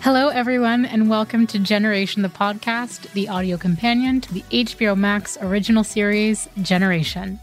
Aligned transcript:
Hello, 0.00 0.28
everyone, 0.28 0.84
and 0.84 1.10
welcome 1.10 1.48
to 1.48 1.58
Generation 1.58 2.22
the 2.22 2.28
Podcast, 2.28 3.12
the 3.12 3.28
audio 3.28 3.56
companion 3.56 4.20
to 4.20 4.32
the 4.32 4.42
HBO 4.50 4.96
Max 4.96 5.36
original 5.40 5.82
series, 5.82 6.48
Generation. 6.62 7.40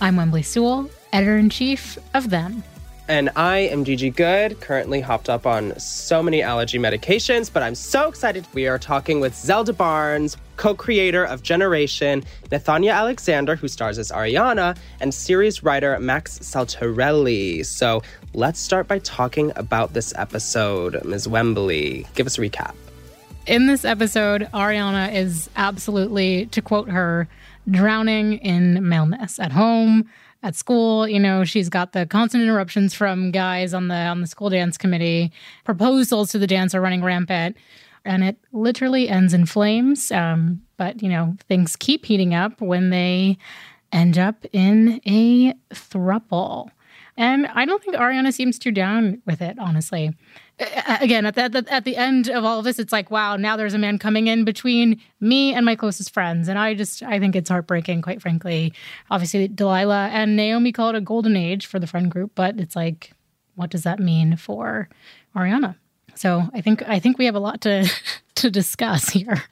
I'm 0.00 0.16
Whembley 0.16 0.42
Sewell, 0.42 0.88
editor 1.12 1.36
in 1.36 1.50
chief 1.50 1.98
of 2.14 2.30
Them. 2.30 2.64
And 3.08 3.30
I 3.36 3.58
am 3.58 3.84
Gigi 3.84 4.10
Goode, 4.10 4.60
currently 4.60 5.00
hopped 5.00 5.28
up 5.28 5.46
on 5.46 5.78
so 5.78 6.22
many 6.22 6.42
allergy 6.42 6.78
medications, 6.78 7.52
but 7.52 7.62
I'm 7.62 7.74
so 7.74 8.08
excited. 8.08 8.46
We 8.54 8.66
are 8.66 8.78
talking 8.78 9.20
with 9.20 9.34
Zelda 9.34 9.72
Barnes, 9.72 10.36
co 10.58 10.74
creator 10.74 11.24
of 11.24 11.42
Generation, 11.42 12.22
Nathanya 12.50 12.92
Alexander, 12.92 13.56
who 13.56 13.68
stars 13.68 13.98
as 13.98 14.10
Ariana, 14.10 14.76
and 15.00 15.14
series 15.14 15.62
writer 15.62 15.98
Max 15.98 16.38
Saltarelli. 16.40 17.64
So 17.64 18.02
let's 18.34 18.60
start 18.60 18.86
by 18.86 18.98
talking 18.98 19.52
about 19.56 19.94
this 19.94 20.12
episode. 20.16 21.02
Ms. 21.04 21.26
Whembley, 21.26 22.06
give 22.14 22.26
us 22.26 22.36
a 22.36 22.42
recap. 22.42 22.74
In 23.46 23.66
this 23.66 23.86
episode, 23.86 24.42
Ariana 24.52 25.14
is 25.14 25.48
absolutely, 25.56 26.46
to 26.46 26.60
quote 26.60 26.90
her, 26.90 27.26
drowning 27.70 28.34
in 28.34 28.86
maleness 28.86 29.38
at 29.38 29.52
home 29.52 30.08
at 30.42 30.54
school. 30.54 31.08
You 31.08 31.20
know, 31.20 31.44
she's 31.44 31.68
got 31.68 31.92
the 31.92 32.04
constant 32.04 32.42
interruptions 32.42 32.94
from 32.94 33.30
guys 33.30 33.74
on 33.74 33.88
the 33.88 33.94
on 33.94 34.20
the 34.20 34.26
school 34.26 34.50
dance 34.50 34.76
committee. 34.76 35.32
Proposals 35.64 36.30
to 36.32 36.38
the 36.38 36.46
dance 36.46 36.74
are 36.74 36.80
running 36.80 37.02
rampant, 37.02 37.56
and 38.08 38.24
it 38.24 38.36
literally 38.52 39.08
ends 39.08 39.34
in 39.34 39.46
flames. 39.46 40.10
Um, 40.10 40.62
but 40.76 41.02
you 41.02 41.08
know, 41.08 41.36
things 41.48 41.76
keep 41.76 42.06
heating 42.06 42.34
up 42.34 42.60
when 42.60 42.90
they 42.90 43.38
end 43.92 44.18
up 44.18 44.44
in 44.52 45.00
a 45.06 45.54
thruple. 45.70 46.70
And 47.16 47.46
I 47.48 47.64
don't 47.64 47.82
think 47.82 47.96
Ariana 47.96 48.32
seems 48.32 48.58
too 48.58 48.70
down 48.70 49.22
with 49.26 49.42
it, 49.42 49.58
honestly 49.58 50.14
again 51.00 51.24
at 51.24 51.34
the, 51.34 51.64
at 51.68 51.84
the, 51.84 51.96
end 51.96 52.28
of 52.28 52.44
all 52.44 52.58
of 52.58 52.64
this 52.64 52.78
it's 52.78 52.92
like 52.92 53.10
wow 53.10 53.36
now 53.36 53.56
there's 53.56 53.74
a 53.74 53.78
man 53.78 53.98
coming 53.98 54.26
in 54.26 54.44
between 54.44 55.00
me 55.20 55.52
and 55.52 55.64
my 55.64 55.74
closest 55.74 56.12
friends 56.12 56.48
and 56.48 56.58
i 56.58 56.74
just 56.74 57.02
i 57.04 57.18
think 57.18 57.34
it's 57.34 57.48
heartbreaking 57.48 58.02
quite 58.02 58.20
frankly 58.20 58.72
obviously 59.10 59.48
delilah 59.48 60.08
and 60.08 60.36
naomi 60.36 60.72
call 60.72 60.90
it 60.90 60.94
a 60.94 61.00
golden 61.00 61.36
age 61.36 61.66
for 61.66 61.78
the 61.78 61.86
friend 61.86 62.10
group 62.10 62.32
but 62.34 62.58
it's 62.58 62.76
like 62.76 63.12
what 63.54 63.70
does 63.70 63.82
that 63.82 63.98
mean 63.98 64.36
for 64.36 64.88
ariana 65.34 65.76
so 66.18 66.48
i 66.52 66.60
think 66.60 66.82
i 66.88 66.98
think 66.98 67.18
we 67.18 67.24
have 67.24 67.34
a 67.34 67.40
lot 67.40 67.60
to 67.60 67.88
to 68.34 68.50
discuss 68.50 69.08
here 69.08 69.42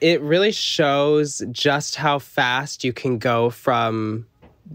it 0.00 0.20
really 0.20 0.50
shows 0.50 1.42
just 1.52 1.94
how 1.94 2.18
fast 2.18 2.82
you 2.82 2.92
can 2.92 3.18
go 3.18 3.50
from 3.50 4.26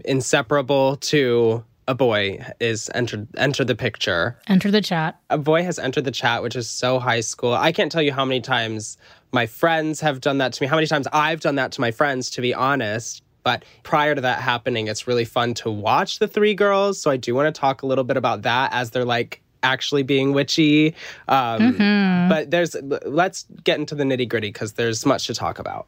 inseparable 0.04 0.96
to 0.96 1.62
a 1.88 1.94
boy 1.94 2.38
is 2.60 2.90
entered 2.94 3.26
entered 3.36 3.66
the 3.66 3.74
picture. 3.74 4.38
Enter 4.46 4.70
the 4.70 4.82
chat. 4.82 5.18
A 5.30 5.38
boy 5.38 5.62
has 5.64 5.78
entered 5.78 6.04
the 6.04 6.10
chat, 6.10 6.42
which 6.42 6.54
is 6.54 6.68
so 6.68 6.98
high 6.98 7.20
school. 7.20 7.54
I 7.54 7.72
can't 7.72 7.90
tell 7.90 8.02
you 8.02 8.12
how 8.12 8.26
many 8.26 8.40
times 8.40 8.98
my 9.32 9.46
friends 9.46 10.00
have 10.00 10.20
done 10.20 10.38
that 10.38 10.52
to 10.52 10.62
me, 10.62 10.68
how 10.68 10.76
many 10.76 10.86
times 10.86 11.08
I've 11.12 11.40
done 11.40 11.54
that 11.54 11.72
to 11.72 11.80
my 11.80 11.90
friends, 11.90 12.30
to 12.30 12.42
be 12.42 12.54
honest. 12.54 13.22
But 13.42 13.64
prior 13.82 14.14
to 14.14 14.20
that 14.20 14.40
happening, 14.40 14.88
it's 14.88 15.06
really 15.06 15.24
fun 15.24 15.54
to 15.54 15.70
watch 15.70 16.18
the 16.18 16.28
three 16.28 16.54
girls. 16.54 17.00
So 17.00 17.10
I 17.10 17.16
do 17.16 17.34
want 17.34 17.52
to 17.54 17.58
talk 17.58 17.80
a 17.80 17.86
little 17.86 18.04
bit 18.04 18.18
about 18.18 18.42
that 18.42 18.72
as 18.74 18.90
they're 18.90 19.06
like 19.06 19.40
actually 19.62 20.02
being 20.02 20.32
witchy. 20.32 20.94
Um, 21.28 21.74
mm-hmm. 21.74 22.28
But 22.28 22.50
there's 22.50 22.76
let's 23.06 23.46
get 23.64 23.78
into 23.78 23.94
the 23.94 24.04
nitty 24.04 24.28
gritty 24.28 24.48
because 24.48 24.74
there's 24.74 25.04
much 25.06 25.26
to 25.26 25.34
talk 25.34 25.58
about. 25.58 25.86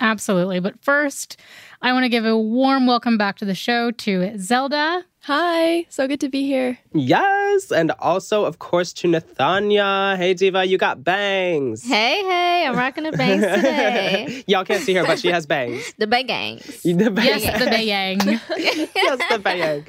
Absolutely. 0.00 0.58
But 0.58 0.82
first, 0.82 1.36
I 1.80 1.92
want 1.92 2.04
to 2.04 2.08
give 2.08 2.24
a 2.24 2.36
warm 2.36 2.86
welcome 2.86 3.16
back 3.16 3.36
to 3.38 3.44
the 3.44 3.54
show 3.54 3.90
to 3.92 4.36
Zelda. 4.38 5.04
Hi, 5.26 5.86
so 5.88 6.08
good 6.08 6.18
to 6.18 6.28
be 6.28 6.42
here. 6.42 6.80
Yes, 6.92 7.70
and 7.70 7.92
also, 8.00 8.44
of 8.44 8.58
course, 8.58 8.92
to 8.94 9.06
Nathanya. 9.06 10.16
Hey, 10.16 10.34
Diva, 10.34 10.64
you 10.64 10.78
got 10.78 11.04
bangs. 11.04 11.84
Hey, 11.84 12.20
hey, 12.22 12.66
I'm 12.66 12.76
rocking 12.76 13.04
the 13.04 13.12
bangs 13.12 13.42
today. 13.42 14.42
Y'all 14.48 14.64
can't 14.64 14.82
see 14.82 14.94
her, 14.94 15.04
but 15.04 15.20
she 15.20 15.28
has 15.28 15.46
bangs. 15.46 15.94
the 15.98 16.08
bangs. 16.08 16.82
The 16.82 17.10
bang. 17.10 17.24
Yes, 17.24 17.58
the 17.60 17.66
bang. 17.66 18.20
yes, 18.96 19.20
the 19.30 19.38
bang. 19.38 19.86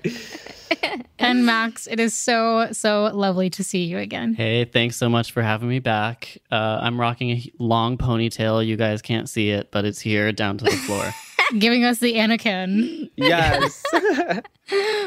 and 1.19 1.45
Max, 1.45 1.87
it 1.87 1.99
is 1.99 2.13
so, 2.13 2.69
so 2.71 3.11
lovely 3.13 3.49
to 3.51 3.63
see 3.63 3.83
you 3.83 3.97
again. 3.97 4.33
Hey, 4.33 4.65
thanks 4.65 4.95
so 4.95 5.09
much 5.09 5.31
for 5.31 5.41
having 5.41 5.69
me 5.69 5.79
back. 5.79 6.37
Uh, 6.51 6.79
I'm 6.81 6.99
rocking 6.99 7.31
a 7.31 7.51
long 7.59 7.97
ponytail. 7.97 8.65
You 8.65 8.75
guys 8.75 9.01
can't 9.01 9.29
see 9.29 9.49
it, 9.49 9.71
but 9.71 9.85
it's 9.85 9.99
here 9.99 10.31
down 10.31 10.57
to 10.59 10.65
the 10.65 10.71
floor. 10.71 11.11
Giving 11.59 11.83
us 11.83 11.99
the 11.99 12.15
Anakin. 12.15 13.11
Yes. 13.15 13.83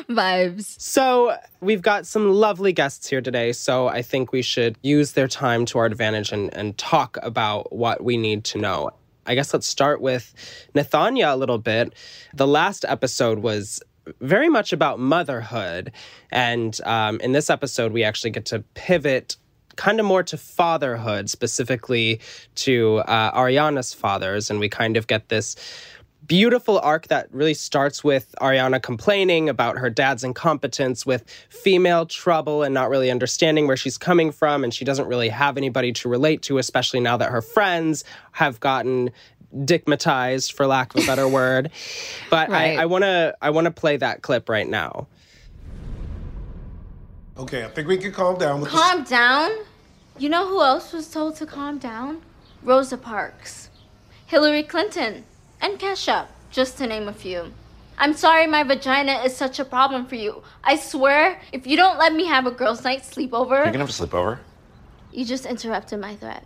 Vibes. 0.08 0.80
So, 0.80 1.36
we've 1.60 1.82
got 1.82 2.06
some 2.06 2.30
lovely 2.30 2.72
guests 2.72 3.08
here 3.08 3.20
today. 3.20 3.52
So, 3.52 3.88
I 3.88 4.02
think 4.02 4.32
we 4.32 4.42
should 4.42 4.76
use 4.82 5.12
their 5.12 5.28
time 5.28 5.64
to 5.66 5.78
our 5.78 5.86
advantage 5.86 6.32
and, 6.32 6.54
and 6.54 6.76
talk 6.78 7.16
about 7.22 7.72
what 7.72 8.04
we 8.04 8.16
need 8.16 8.44
to 8.44 8.58
know. 8.58 8.90
I 9.26 9.34
guess 9.34 9.52
let's 9.52 9.66
start 9.66 10.00
with 10.00 10.34
Nathanya 10.74 11.32
a 11.32 11.36
little 11.36 11.58
bit. 11.58 11.94
The 12.34 12.46
last 12.46 12.84
episode 12.86 13.40
was 13.40 13.82
very 14.20 14.48
much 14.48 14.72
about 14.72 14.98
motherhood. 14.98 15.92
And 16.30 16.78
um, 16.84 17.20
in 17.20 17.32
this 17.32 17.50
episode, 17.50 17.92
we 17.92 18.04
actually 18.04 18.30
get 18.30 18.46
to 18.46 18.60
pivot 18.74 19.36
kind 19.76 20.00
of 20.00 20.06
more 20.06 20.22
to 20.22 20.36
fatherhood, 20.36 21.28
specifically 21.28 22.20
to 22.54 22.98
uh, 22.98 23.38
Ariana's 23.38 23.92
fathers. 23.92 24.50
And 24.50 24.58
we 24.58 24.68
kind 24.68 24.96
of 24.96 25.06
get 25.06 25.28
this 25.28 25.56
beautiful 26.26 26.80
arc 26.80 27.06
that 27.08 27.32
really 27.32 27.54
starts 27.54 28.02
with 28.02 28.34
Ariana 28.40 28.82
complaining 28.82 29.48
about 29.48 29.78
her 29.78 29.88
dad's 29.88 30.24
incompetence 30.24 31.06
with 31.06 31.24
female 31.50 32.06
trouble 32.06 32.62
and 32.62 32.74
not 32.74 32.90
really 32.90 33.10
understanding 33.10 33.66
where 33.66 33.76
she's 33.76 33.96
coming 33.96 34.32
from. 34.32 34.64
And 34.64 34.74
she 34.74 34.84
doesn't 34.84 35.06
really 35.06 35.28
have 35.28 35.56
anybody 35.56 35.92
to 35.92 36.08
relate 36.08 36.42
to, 36.42 36.58
especially 36.58 37.00
now 37.00 37.16
that 37.16 37.30
her 37.30 37.42
friends 37.42 38.02
have 38.32 38.58
gotten 38.60 39.10
dickmatized 39.64 40.52
for 40.52 40.66
lack 40.66 40.94
of 40.94 41.04
a 41.04 41.06
better 41.06 41.28
word. 41.28 41.70
But 42.28 42.50
right. 42.50 42.76
I 42.76 42.86
want 42.86 43.04
to 43.04 43.36
I 43.40 43.50
want 43.50 43.66
to 43.66 43.70
play 43.70 43.96
that 43.98 44.20
clip 44.20 44.48
right 44.48 44.68
now. 44.68 45.06
Okay, 47.38 47.64
I 47.64 47.68
think 47.68 47.86
we 47.86 47.98
can 47.98 48.12
calm 48.12 48.36
down. 48.36 48.60
With 48.60 48.70
calm 48.70 49.00
this. 49.00 49.10
down? 49.10 49.52
You 50.18 50.28
know 50.28 50.48
who 50.48 50.60
else 50.60 50.92
was 50.92 51.08
told 51.08 51.36
to 51.36 51.46
calm 51.46 51.78
down? 51.78 52.22
Rosa 52.62 52.96
Parks, 52.96 53.70
Hillary 54.26 54.64
Clinton, 54.64 55.24
and 55.60 55.78
Kesha, 55.78 56.26
just 56.50 56.78
to 56.78 56.86
name 56.86 57.06
a 57.06 57.12
few. 57.12 57.52
I'm 57.98 58.14
sorry 58.14 58.46
my 58.46 58.62
vagina 58.62 59.22
is 59.24 59.36
such 59.36 59.58
a 59.58 59.64
problem 59.64 60.06
for 60.06 60.16
you. 60.16 60.42
I 60.64 60.76
swear, 60.76 61.40
if 61.52 61.66
you 61.66 61.76
don't 61.76 61.98
let 61.98 62.12
me 62.12 62.26
have 62.26 62.46
a 62.46 62.50
girls' 62.50 62.82
night 62.84 63.02
sleepover. 63.02 63.64
You 63.66 63.72
can 63.72 63.80
have 63.80 63.88
a 63.88 63.92
sleepover. 63.92 64.38
You 65.12 65.24
just 65.24 65.46
interrupted 65.46 66.00
my 66.00 66.16
threat. 66.16 66.44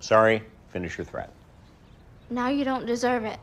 Sorry, 0.00 0.42
finish 0.70 0.98
your 0.98 1.04
threat. 1.04 1.32
Now 2.30 2.48
you 2.48 2.64
don't 2.64 2.86
deserve 2.86 3.24
it. 3.24 3.38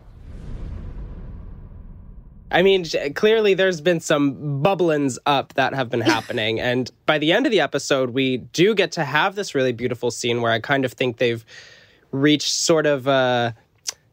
I 2.50 2.62
mean, 2.62 2.86
clearly 3.14 3.53
there's 3.53 3.81
been 3.81 4.00
some 4.00 4.64
bubblings 4.64 5.18
up 5.25 5.53
that 5.56 5.74
have 5.74 5.90
been 5.90 6.02
happening. 6.16 6.59
and 6.59 6.90
by 7.06 7.18
the 7.18 7.34
end 7.34 7.46
of 7.46 7.52
the 7.52 7.59
episode, 7.59 8.12
we 8.12 8.38
do 8.38 8.74
get 8.74 8.94
to 8.94 9.03
have 9.03 9.36
this 9.36 9.53
really 9.53 9.74
beautiful 9.74 10.12
scene 10.12 10.42
where 10.42 10.52
I 10.52 10.59
kind 10.59 10.86
of 10.86 10.94
think 10.94 11.18
they've 11.18 11.46
reached 12.12 12.53
sort 12.53 12.86
of 12.86 13.08
a 13.08 13.53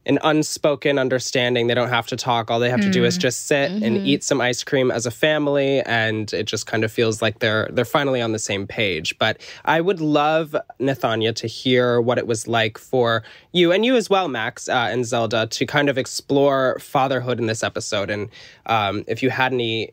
an 0.06 0.18
unspoken 0.22 0.98
understanding. 0.98 1.66
They 1.66 1.74
don't 1.74 1.88
have 1.88 2.06
to 2.08 2.16
talk. 2.16 2.50
All 2.50 2.60
they 2.60 2.70
have 2.70 2.80
mm. 2.80 2.84
to 2.84 2.90
do 2.90 3.04
is 3.04 3.16
mm. 3.16 3.22
just 3.22 3.46
sit 3.46 3.70
mm-hmm. 3.70 3.84
and 3.84 3.96
eat 4.06 4.22
some 4.22 4.40
ice 4.40 4.62
cream 4.62 4.90
as 4.90 5.06
a 5.06 5.10
family, 5.10 5.80
and 5.82 6.32
it 6.32 6.44
just 6.44 6.66
kind 6.66 6.84
of 6.84 6.92
feels 6.92 7.22
like 7.22 7.38
they're 7.38 7.68
they're 7.72 7.84
finally 7.84 8.20
on 8.20 8.32
the 8.32 8.38
same 8.38 8.66
page. 8.66 9.18
But 9.18 9.40
I 9.64 9.80
would 9.80 10.00
love 10.00 10.54
Nathanya 10.80 11.34
to 11.36 11.46
hear 11.46 12.00
what 12.00 12.18
it 12.18 12.26
was 12.26 12.46
like 12.46 12.78
for 12.78 13.22
you 13.52 13.72
and 13.72 13.84
you 13.84 13.96
as 13.96 14.10
well, 14.10 14.28
Max 14.28 14.68
uh, 14.68 14.88
and 14.90 15.06
Zelda, 15.06 15.46
to 15.46 15.66
kind 15.66 15.88
of 15.88 15.98
explore 15.98 16.78
fatherhood 16.80 17.38
in 17.38 17.46
this 17.46 17.62
episode, 17.62 18.10
and 18.10 18.28
um, 18.66 19.04
if 19.06 19.22
you 19.22 19.30
had 19.30 19.52
any 19.52 19.92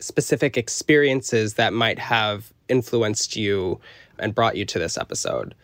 specific 0.00 0.56
experiences 0.56 1.54
that 1.54 1.72
might 1.72 1.98
have 1.98 2.52
influenced 2.68 3.36
you 3.36 3.80
and 4.18 4.34
brought 4.34 4.56
you 4.56 4.64
to 4.64 4.78
this 4.78 4.96
episode. 4.96 5.54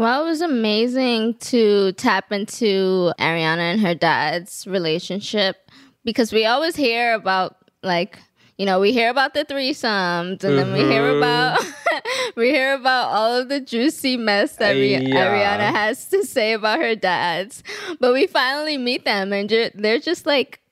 Well, 0.00 0.24
it 0.24 0.30
was 0.30 0.40
amazing 0.40 1.34
to 1.50 1.92
tap 1.92 2.32
into 2.32 3.12
Ariana 3.18 3.58
and 3.58 3.80
her 3.82 3.94
dad's 3.94 4.66
relationship 4.66 5.70
because 6.04 6.32
we 6.32 6.46
always 6.46 6.74
hear 6.74 7.12
about 7.12 7.56
like 7.82 8.18
you 8.56 8.64
know 8.64 8.80
we 8.80 8.92
hear 8.92 9.10
about 9.10 9.34
the 9.34 9.44
threesomes 9.44 9.84
and 10.30 10.40
mm-hmm. 10.40 10.56
then 10.56 10.72
we 10.72 10.78
hear 10.78 11.02
mm-hmm. 11.02 11.18
about 11.18 11.60
we 12.36 12.48
hear 12.48 12.72
about 12.72 13.10
all 13.10 13.36
of 13.36 13.50
the 13.50 13.60
juicy 13.60 14.16
mess 14.16 14.56
that 14.56 14.72
yeah. 14.72 15.00
Ariana 15.00 15.70
has 15.70 16.08
to 16.08 16.24
say 16.24 16.54
about 16.54 16.78
her 16.78 16.96
dads, 16.96 17.62
but 17.98 18.14
we 18.14 18.26
finally 18.26 18.78
meet 18.78 19.04
them 19.04 19.34
and 19.34 19.50
they're 19.50 19.98
just 19.98 20.24
like 20.24 20.62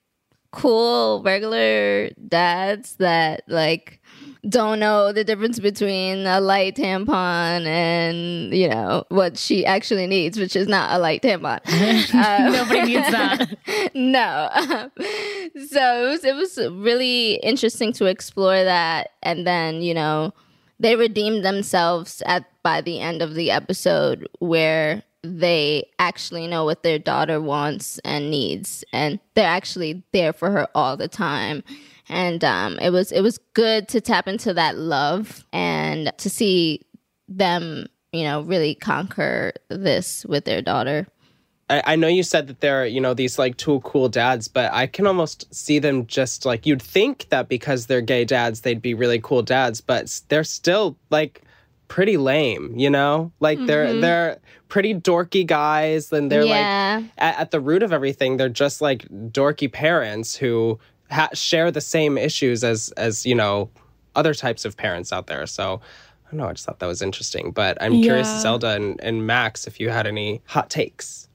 cool 0.51 1.21
regular 1.21 2.09
dads 2.27 2.95
that 2.95 3.43
like 3.47 3.98
don't 4.47 4.79
know 4.79 5.11
the 5.11 5.23
difference 5.23 5.59
between 5.59 6.25
a 6.25 6.39
light 6.39 6.75
tampon 6.75 7.65
and 7.65 8.53
you 8.53 8.69
know 8.69 9.03
what 9.09 9.37
she 9.37 9.65
actually 9.65 10.07
needs, 10.07 10.39
which 10.39 10.55
is 10.55 10.67
not 10.67 10.93
a 10.95 10.99
light 10.99 11.21
tampon. 11.21 11.59
Uh, 12.13 12.49
Nobody 12.49 12.81
needs 12.93 13.11
that. 13.11 13.91
no. 13.93 14.49
so 15.67 16.05
it 16.05 16.09
was 16.09 16.23
it 16.23 16.35
was 16.35 16.57
really 16.71 17.33
interesting 17.35 17.91
to 17.93 18.05
explore 18.05 18.63
that 18.63 19.09
and 19.21 19.45
then, 19.45 19.81
you 19.81 19.93
know, 19.93 20.33
they 20.79 20.95
redeemed 20.95 21.43
themselves 21.43 22.23
at 22.25 22.45
by 22.63 22.81
the 22.81 22.99
end 22.99 23.21
of 23.21 23.33
the 23.35 23.51
episode 23.51 24.27
where 24.39 25.03
they 25.21 25.85
actually 25.99 26.47
know 26.47 26.63
what 26.63 26.83
their 26.83 26.99
daughter 26.99 27.41
wants 27.41 27.99
and 28.05 28.31
needs 28.31 28.85
and 28.93 29.19
they're 29.35 29.45
actually 29.45 30.01
there 30.13 30.31
for 30.31 30.49
her 30.51 30.67
all 30.73 30.95
the 30.95 31.09
time 31.09 31.61
and 32.09 32.43
um, 32.43 32.77
it 32.79 32.89
was 32.89 33.11
it 33.11 33.21
was 33.21 33.37
good 33.53 33.87
to 33.89 34.01
tap 34.01 34.27
into 34.27 34.53
that 34.53 34.77
love 34.77 35.45
and 35.53 36.11
to 36.17 36.29
see 36.29 36.81
them 37.27 37.85
you 38.11 38.23
know 38.23 38.41
really 38.41 38.75
conquer 38.75 39.53
this 39.69 40.25
with 40.25 40.45
their 40.45 40.61
daughter 40.61 41.07
I, 41.69 41.83
I 41.85 41.95
know 41.95 42.07
you 42.07 42.23
said 42.23 42.47
that 42.47 42.61
they're, 42.61 42.87
you 42.87 42.99
know, 42.99 43.13
these 43.13 43.37
like 43.37 43.57
two 43.57 43.79
cool 43.81 44.09
dads, 44.09 44.47
but 44.47 44.73
I 44.73 44.87
can 44.87 45.05
almost 45.05 45.53
see 45.53 45.77
them 45.77 46.07
just 46.07 46.43
like 46.43 46.65
you'd 46.65 46.81
think 46.81 47.29
that 47.29 47.47
because 47.47 47.85
they're 47.85 48.01
gay 48.01 48.25
dads, 48.25 48.61
they'd 48.61 48.81
be 48.81 48.95
really 48.95 49.19
cool 49.21 49.43
dads, 49.43 49.79
but 49.79 50.19
they're 50.29 50.43
still 50.43 50.97
like 51.11 51.43
pretty 51.87 52.17
lame, 52.17 52.73
you 52.75 52.89
know? 52.89 53.31
Like 53.39 53.63
they're 53.67 53.93
they're 54.01 54.39
pretty 54.67 54.95
dorky 54.95 55.45
guys, 55.45 56.11
and 56.11 56.31
they're 56.31 56.43
Yeah. 56.43 57.01
like 57.01 57.11
at, 57.19 57.39
at 57.39 57.51
the 57.51 57.59
root 57.59 57.83
of 57.83 57.93
everything, 57.93 58.37
they're 58.37 58.49
just 58.49 58.81
like 58.81 59.07
dorky 59.09 59.71
parents 59.71 60.35
who 60.35 60.79
ha- 61.11 61.29
share 61.33 61.71
the 61.71 61.81
same 61.81 62.17
issues 62.17 62.63
as 62.63 62.91
as 62.97 63.25
you 63.25 63.35
know 63.35 63.69
other 64.15 64.33
types 64.33 64.65
of 64.65 64.75
parents 64.77 65.13
out 65.13 65.27
there. 65.27 65.45
So. 65.47 65.81
I 66.25 66.31
don't 66.33 66.41
know. 66.41 66.47
I 66.49 66.53
just 66.53 66.63
thought 66.67 66.77
that 66.77 66.85
was 66.85 67.01
interesting, 67.01 67.49
but 67.49 67.81
I'm 67.81 68.03
curious, 68.03 68.27
Zelda 68.43 68.75
and, 68.75 69.01
and 69.01 69.25
Max, 69.25 69.65
if 69.65 69.79
you 69.79 69.89
had 69.89 70.05
any 70.05 70.43
hot 70.45 70.69
takes. 70.69 71.27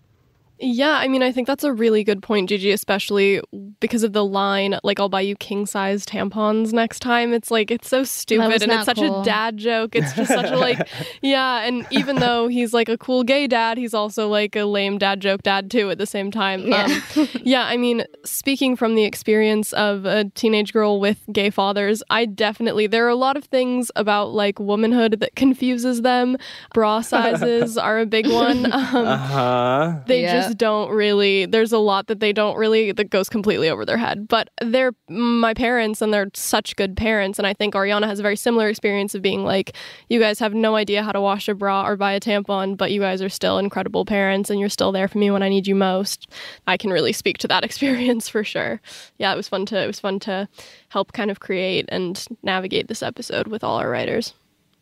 Yeah, 0.61 0.91
I 0.93 1.09
mean, 1.09 1.23
I 1.23 1.33
think 1.33 1.47
that's 1.47 1.65
a 1.65 1.73
really 1.73 2.05
good 2.05 2.23
point, 2.23 2.49
Gigi, 2.49 2.71
especially 2.71 3.41
because 3.81 4.03
of 4.05 4.13
the 4.13 4.25
line, 4.25 4.79
like, 4.85 5.01
I'll 5.01 5.09
buy 5.09 5.21
you 5.21 5.35
king 5.37 5.67
size 5.67 6.07
tampons 6.07 6.73
next 6.73 7.01
time. 7.01 7.33
It's 7.35 7.51
like, 7.51 7.71
it's 7.73 7.89
so 7.89 8.05
stupid 8.05 8.63
and 8.63 8.71
it's 8.73 8.85
such 8.85 8.99
cool. 8.99 9.23
a 9.23 9.25
dad 9.25 9.57
joke. 9.57 9.97
It's 9.97 10.13
just 10.15 10.31
such 10.31 10.51
a, 10.51 10.57
like, 10.57 10.89
yeah. 11.23 11.63
And 11.65 11.87
even 11.91 12.17
though 12.17 12.47
he's 12.49 12.73
like 12.73 12.89
a 12.89 12.97
cool 12.97 13.25
gay 13.25 13.47
dad, 13.47 13.79
he's 13.79 13.95
also 13.95 14.29
like 14.29 14.55
a 14.55 14.65
lame 14.65 14.97
dad 14.99 15.21
joke 15.21 15.43
dad, 15.43 15.71
too, 15.71 15.91
at 15.91 15.99
the 15.99 16.07
same 16.07 16.31
time. 16.31 16.67
Yeah. 16.67 16.85
Um, 17.17 17.29
yeah, 17.43 17.65
I 17.65 17.77
mean, 17.77 18.05
speaking 18.25 18.77
from 18.77 18.95
the 18.95 19.05
experience 19.05 19.73
of 19.73 20.05
a 20.07 20.25
teenage 20.37 20.73
girl 20.73 21.01
with 21.01 21.19
gay 21.33 21.51
fathers, 21.51 22.03
I 22.11 22.27
definitely, 22.27 22.87
there 22.87 23.05
are 23.05 23.11
a 23.11 23.17
lot 23.17 23.37
of 23.37 23.45
things 23.45 23.91
about 23.97 24.33
like 24.33 24.59
womanhood 24.61 25.19
that 25.21 25.35
confuses 25.35 26.03
them. 26.03 26.37
Bra 26.73 27.01
sizes 27.01 27.77
are 27.89 27.99
a 27.99 28.07
big 28.07 28.29
one. 28.29 28.67
Um, 28.73 29.07
Uh 29.07 29.17
huh. 29.17 29.95
they 30.07 30.23
Yeah. 30.23 30.33
just 30.41 30.44
don't 30.51 30.91
really 30.91 31.47
there's 31.47 31.73
a 31.73 31.79
lot 31.79 32.07
that 32.09 32.21
they 32.21 32.33
don't 32.33 32.57
really 32.57 32.93
that 32.93 33.11
goes 33.11 33.29
completely 33.29 33.69
over 33.69 33.85
their 33.85 33.99
head. 33.99 34.29
But 34.29 34.51
they're 34.61 34.93
my 35.09 35.55
parents 35.55 36.03
and 36.03 36.13
they're 36.13 36.31
such 36.35 36.77
good 36.77 36.97
parents 36.97 37.39
and 37.39 37.47
i 37.47 37.53
think 37.53 37.75
ariana 37.75 38.07
has 38.07 38.19
a 38.19 38.23
very 38.23 38.37
similar 38.37 38.69
experience 38.69 39.15
of 39.15 39.23
being 39.23 39.45
like 39.45 39.77
you 40.09 40.19
guys 40.19 40.39
have 40.39 40.55
no 40.55 40.77
idea 40.77 41.03
how 41.03 41.13
to 41.13 41.21
wash 41.21 41.49
a 41.49 41.55
bra 41.55 41.87
or 41.87 41.97
buy 41.97 42.13
a 42.13 42.21
tampon 42.21 42.77
but 42.77 42.91
you 42.91 43.01
guys 43.01 43.23
are 43.23 43.29
still 43.29 43.59
incredible 43.59 44.05
parents 44.05 44.51
and 44.51 44.59
you're 44.61 44.69
still 44.69 44.93
there 44.93 45.09
for 45.09 45.19
me 45.19 45.31
when 45.31 45.43
i 45.43 45.49
need 45.49 45.67
you 45.67 45.75
most. 45.75 46.29
I 46.67 46.77
can 46.77 46.91
really 46.91 47.13
speak 47.13 47.39
to 47.39 47.49
that 47.49 47.65
experience 47.69 48.29
for 48.29 48.45
sure. 48.45 48.81
Yeah 49.19 49.33
it 49.33 49.37
was 49.37 49.49
fun 49.49 49.67
to 49.67 49.83
it 49.83 49.87
was 49.87 50.01
fun 50.01 50.19
to 50.21 50.49
help 50.89 51.13
kind 51.13 51.31
of 51.31 51.41
create 51.41 51.87
and 51.89 52.25
navigate 52.43 52.89
this 52.89 53.03
episode 53.03 53.49
with 53.49 53.63
all 53.65 53.79
our 53.79 53.91
writers. 53.91 54.35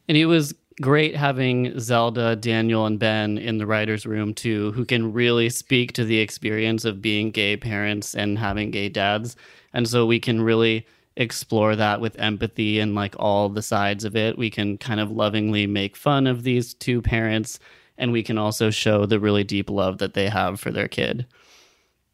And 0.08 0.16
it 0.16 0.26
was 0.26 0.54
great 0.80 1.16
having 1.16 1.78
Zelda, 1.78 2.36
Daniel, 2.36 2.86
and 2.86 2.98
Ben 2.98 3.38
in 3.38 3.58
the 3.58 3.66
writer's 3.66 4.06
room 4.06 4.34
too, 4.34 4.72
who 4.72 4.84
can 4.84 5.12
really 5.12 5.48
speak 5.48 5.92
to 5.92 6.04
the 6.04 6.19
experience 6.19 6.84
of 6.84 7.02
being 7.02 7.30
gay 7.30 7.56
parents 7.56 8.14
and 8.14 8.38
having 8.38 8.70
gay 8.70 8.88
dads. 8.88 9.36
And 9.72 9.88
so 9.88 10.06
we 10.06 10.20
can 10.20 10.40
really 10.40 10.86
explore 11.16 11.76
that 11.76 12.00
with 12.00 12.19
empathy 12.19 12.80
and 12.80 12.94
like 12.94 13.14
all 13.19 13.48
the 13.48 13.62
sides 13.62 14.04
of 14.04 14.16
it. 14.16 14.38
We 14.38 14.50
can 14.50 14.78
kind 14.78 15.00
of 15.00 15.10
lovingly 15.10 15.66
make 15.66 15.96
fun 15.96 16.26
of 16.26 16.42
these 16.42 16.74
two 16.74 17.02
parents, 17.02 17.58
and 17.98 18.12
we 18.12 18.22
can 18.22 18.38
also 18.38 18.70
show 18.70 19.06
the 19.06 19.20
really 19.20 19.44
deep 19.44 19.69
love 19.69 19.98
that 19.98 20.14
they 20.14 20.28
have 20.28 20.58
for 20.60 20.70
their 20.70 20.88
kid. 20.88 21.26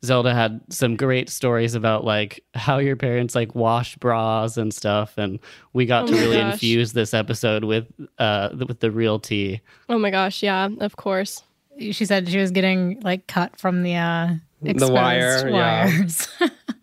Zelda 0.04 0.32
had 0.34 0.60
some 0.70 0.94
great 0.96 1.28
stories 1.28 1.74
about 1.74 2.04
like 2.04 2.44
how 2.54 2.78
your 2.78 2.94
parents 2.96 3.34
like 3.34 3.54
wash 3.54 3.96
bras 3.96 4.56
and 4.56 4.72
stuff, 4.72 5.18
and 5.18 5.38
we 5.72 5.86
got 5.86 6.04
Oh 6.04 6.06
to 6.08 6.12
really 6.14 6.36
gosh. 6.36 6.52
infuse 6.54 6.92
this 6.92 7.12
episode 7.14 7.64
with 7.64 7.86
uh 8.18 8.50
with 8.68 8.80
the 8.80 8.90
real 8.90 9.18
tea. 9.18 9.60
oh 9.88 9.98
my 9.98 10.10
gosh 10.10 10.42
yeah 10.42 10.68
of 10.80 10.96
course 10.96 11.42
She 11.80 12.04
said 12.04 12.28
she 12.28 12.38
was 12.38 12.50
getting 12.50 13.00
like 13.00 13.26
cut 13.26 13.58
from 13.58 13.82
the 13.82 13.94
uh 13.96 14.34
exposed 14.64 14.92
wire, 14.92 15.48
yeah. 15.48 16.06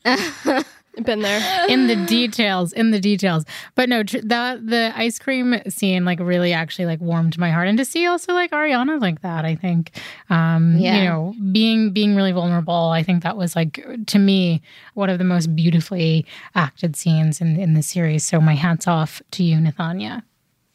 been 1.03 1.21
there 1.21 1.41
in 1.69 1.87
the 1.87 1.95
details, 2.05 2.71
in 2.73 2.91
the 2.91 2.99
details. 2.99 3.43
But 3.75 3.89
no, 3.89 4.03
tr- 4.03 4.19
that 4.23 4.65
the 4.65 4.93
ice 4.95 5.19
cream 5.19 5.55
scene 5.67 6.05
like 6.05 6.19
really 6.19 6.53
actually 6.53 6.85
like 6.85 7.01
warmed 7.01 7.37
my 7.37 7.51
heart, 7.51 7.67
and 7.67 7.77
to 7.77 7.85
see 7.85 8.05
also 8.05 8.33
like 8.33 8.51
Ariana 8.51 9.01
like 9.01 9.21
that, 9.21 9.45
I 9.45 9.55
think, 9.55 9.91
um, 10.29 10.77
Yeah. 10.77 10.97
you 10.97 11.03
know, 11.05 11.35
being 11.51 11.91
being 11.91 12.15
really 12.15 12.31
vulnerable. 12.31 12.89
I 12.89 13.03
think 13.03 13.23
that 13.23 13.37
was 13.37 13.55
like 13.55 13.83
to 14.07 14.19
me 14.19 14.61
one 14.93 15.09
of 15.09 15.17
the 15.17 15.23
most 15.25 15.55
beautifully 15.55 16.25
acted 16.55 16.95
scenes 16.95 17.41
in 17.41 17.59
in 17.59 17.73
the 17.73 17.83
series. 17.83 18.25
So 18.25 18.39
my 18.39 18.55
hats 18.55 18.87
off 18.87 19.21
to 19.31 19.43
you, 19.43 19.57
Nathanya. 19.57 20.23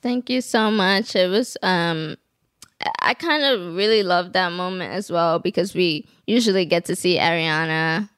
Thank 0.02 0.30
you 0.30 0.40
so 0.40 0.70
much. 0.70 1.14
It 1.14 1.28
was 1.28 1.56
um 1.62 2.16
I 3.02 3.12
kind 3.14 3.42
of 3.44 3.74
really 3.76 4.02
loved 4.02 4.32
that 4.32 4.52
moment 4.52 4.92
as 4.94 5.10
well 5.10 5.38
because 5.38 5.74
we 5.74 6.08
usually 6.26 6.64
get 6.64 6.86
to 6.86 6.96
see 6.96 7.18
Ariana 7.18 8.08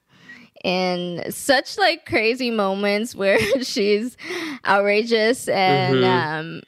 in 0.63 1.29
such 1.29 1.77
like 1.77 2.05
crazy 2.05 2.49
moments 2.49 3.13
where 3.13 3.37
she's 3.63 4.17
outrageous 4.65 5.47
and 5.49 6.03
um 6.03 6.61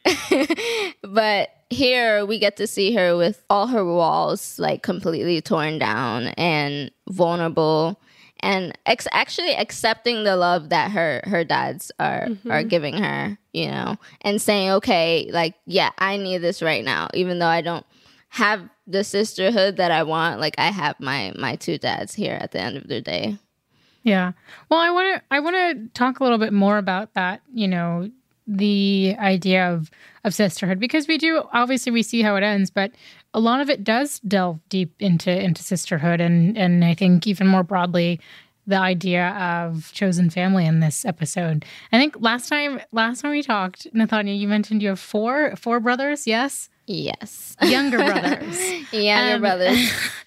but 1.02 1.50
here 1.70 2.26
we 2.26 2.38
get 2.38 2.58
to 2.58 2.68
see 2.68 2.94
her 2.94 3.18
with 3.18 3.44
all 3.50 3.68
her 3.68 3.84
walls 3.86 4.60
like 4.60 4.84
completely 4.84 5.42
torn 5.42 5.80
down 5.80 6.28
and 6.38 6.92
vulnerable 7.10 8.00
and 8.42 8.78
ex- 8.86 9.08
actually 9.12 9.56
accepting 9.56 10.24
the 10.24 10.36
love 10.36 10.70
that 10.70 10.92
her 10.92 11.22
her 11.24 11.44
dads 11.44 11.92
are 12.00 12.28
are 12.50 12.64
giving 12.64 12.98
her 12.98 13.38
you 13.54 13.68
know 13.68 13.96
and 14.22 14.42
saying 14.42 14.70
okay 14.70 15.30
like 15.32 15.56
yeah 15.66 15.90
i 15.98 16.18
need 16.18 16.40
this 16.40 16.62
right 16.62 16.84
now 16.84 17.08
even 17.14 17.40
though 17.40 17.48
i 17.48 17.62
don't 17.62 17.86
have 18.30 18.62
the 18.86 19.04
sisterhood 19.04 19.78
that 19.78 19.90
i 19.90 20.04
want 20.04 20.40
like 20.40 20.56
i 20.58 20.68
have 20.68 21.00
my 21.00 21.34
my 21.38 21.56
two 21.56 21.78
dads 21.78 22.14
here 22.14 22.38
at 22.42 22.52
the 22.52 22.60
end 22.60 22.76
of 22.78 22.88
the 22.88 23.02
day 23.02 23.38
Yeah. 24.06 24.34
Well, 24.70 24.80
I 24.80 24.92
want 24.92 25.16
to 25.18 25.24
I 25.32 25.40
want 25.42 25.56
to 25.56 25.90
talk 26.00 26.20
a 26.20 26.24
little 26.24 26.38
bit 26.38 26.54
more 26.54 26.78
about 26.78 27.16
that, 27.16 27.42
you 27.54 27.68
know, 27.68 28.10
the 28.48 29.16
idea 29.20 29.74
of 29.74 29.90
of 30.24 30.34
sisterhood 30.34 30.80
because 30.80 31.08
we 31.08 31.18
do 31.18 31.44
obviously 31.52 31.92
we 31.92 32.04
see 32.04 32.22
how 32.22 32.36
it 32.36 32.44
ends, 32.44 32.70
but 32.70 32.92
a 33.34 33.40
lot 33.40 33.60
of 33.62 33.70
it 33.70 33.84
does 33.84 34.20
delve 34.20 34.60
deep 34.70 34.94
into 35.00 35.32
into 35.32 35.64
sisterhood 35.64 36.22
and 36.22 36.56
and 36.56 36.86
I 36.86 36.94
think 36.94 37.26
even 37.26 37.48
more 37.48 37.64
broadly 37.64 38.22
the 38.68 38.78
idea 38.78 39.30
of 39.30 39.92
chosen 39.92 40.30
family 40.30 40.66
in 40.68 40.80
this 40.82 41.04
episode. 41.04 41.66
I 41.92 41.98
think 41.98 42.16
last 42.20 42.48
time 42.48 42.82
last 42.92 43.22
time 43.22 43.32
we 43.32 43.42
talked, 43.42 43.92
Nathanya, 43.96 44.38
you 44.38 44.48
mentioned 44.48 44.84
you 44.84 44.90
have 44.90 45.00
four 45.00 45.56
four 45.56 45.80
brothers, 45.80 46.28
yes? 46.28 46.70
yes 46.88 47.58
Younger 47.64 47.98
brothers. 48.10 48.94
younger 48.94 49.36
Um, 49.36 49.42
brothers 49.42 49.92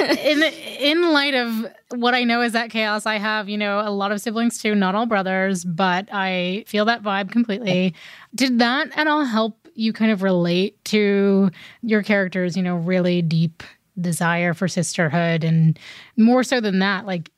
in 0.00 0.42
in 0.42 1.12
light 1.12 1.34
of 1.34 1.66
what 1.90 2.14
I 2.14 2.24
know 2.24 2.42
is 2.42 2.52
that 2.52 2.70
chaos, 2.70 3.06
I 3.06 3.18
have 3.18 3.48
you 3.48 3.56
know 3.56 3.80
a 3.80 3.90
lot 3.90 4.12
of 4.12 4.20
siblings 4.20 4.58
too, 4.60 4.74
not 4.74 4.94
all 4.94 5.06
brothers, 5.06 5.64
but 5.64 6.08
I 6.12 6.64
feel 6.66 6.84
that 6.86 7.02
vibe 7.02 7.30
completely. 7.32 7.94
Did 8.34 8.58
that 8.58 8.96
at 8.96 9.06
all 9.06 9.24
help 9.24 9.68
you 9.74 9.92
kind 9.92 10.10
of 10.10 10.22
relate 10.22 10.82
to 10.86 11.50
your 11.82 12.02
characters? 12.02 12.56
You 12.56 12.62
know, 12.62 12.76
really 12.76 13.22
deep 13.22 13.62
desire 14.00 14.52
for 14.52 14.68
sisterhood, 14.68 15.42
and 15.44 15.78
more 16.16 16.42
so 16.42 16.60
than 16.60 16.78
that, 16.80 17.06
like. 17.06 17.30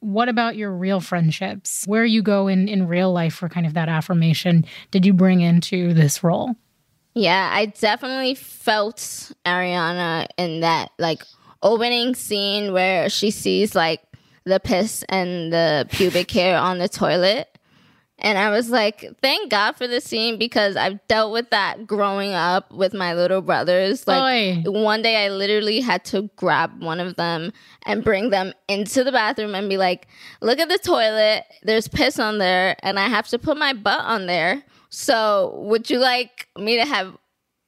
What 0.00 0.28
about 0.28 0.54
your 0.54 0.70
real 0.70 1.00
friendships? 1.00 1.82
Where 1.88 2.04
you 2.04 2.22
go 2.22 2.46
in 2.46 2.68
in 2.68 2.86
real 2.86 3.12
life 3.12 3.34
for 3.34 3.48
kind 3.48 3.66
of 3.66 3.74
that 3.74 3.88
affirmation 3.88 4.64
did 4.92 5.04
you 5.04 5.12
bring 5.12 5.40
into 5.40 5.92
this 5.92 6.22
role? 6.22 6.54
Yeah, 7.14 7.50
I 7.52 7.66
definitely 7.66 8.36
felt 8.36 9.32
Ariana 9.44 10.28
in 10.36 10.60
that 10.60 10.92
like 11.00 11.24
opening 11.62 12.14
scene 12.14 12.72
where 12.72 13.08
she 13.08 13.30
sees 13.30 13.74
like 13.74 14.00
the 14.44 14.60
piss 14.60 15.04
and 15.08 15.52
the 15.52 15.86
pubic 15.90 16.30
hair 16.30 16.58
on 16.58 16.78
the 16.78 16.88
toilet. 16.88 17.48
And 18.20 18.36
I 18.36 18.50
was 18.50 18.68
like, 18.68 19.06
thank 19.22 19.48
God 19.48 19.76
for 19.76 19.86
this 19.86 20.04
scene 20.04 20.38
because 20.38 20.74
I've 20.74 20.98
dealt 21.06 21.32
with 21.32 21.50
that 21.50 21.86
growing 21.86 22.32
up 22.32 22.72
with 22.72 22.92
my 22.92 23.14
little 23.14 23.40
brothers. 23.40 24.08
Like 24.08 24.20
Oy. 24.20 24.62
one 24.66 25.02
day 25.02 25.24
I 25.24 25.28
literally 25.28 25.80
had 25.80 26.04
to 26.06 26.28
grab 26.34 26.82
one 26.82 26.98
of 26.98 27.14
them 27.14 27.52
and 27.84 28.02
bring 28.02 28.30
them 28.30 28.54
into 28.66 29.04
the 29.04 29.12
bathroom 29.12 29.54
and 29.54 29.68
be 29.68 29.76
like, 29.76 30.08
look 30.40 30.58
at 30.58 30.68
the 30.68 30.78
toilet. 30.78 31.44
There's 31.62 31.86
piss 31.86 32.18
on 32.18 32.38
there 32.38 32.74
and 32.82 32.98
I 32.98 33.08
have 33.08 33.28
to 33.28 33.38
put 33.38 33.56
my 33.56 33.72
butt 33.72 34.00
on 34.00 34.26
there. 34.26 34.64
So 34.90 35.54
would 35.66 35.88
you 35.88 36.00
like 36.00 36.48
me 36.58 36.76
to 36.76 36.84
have 36.84 37.16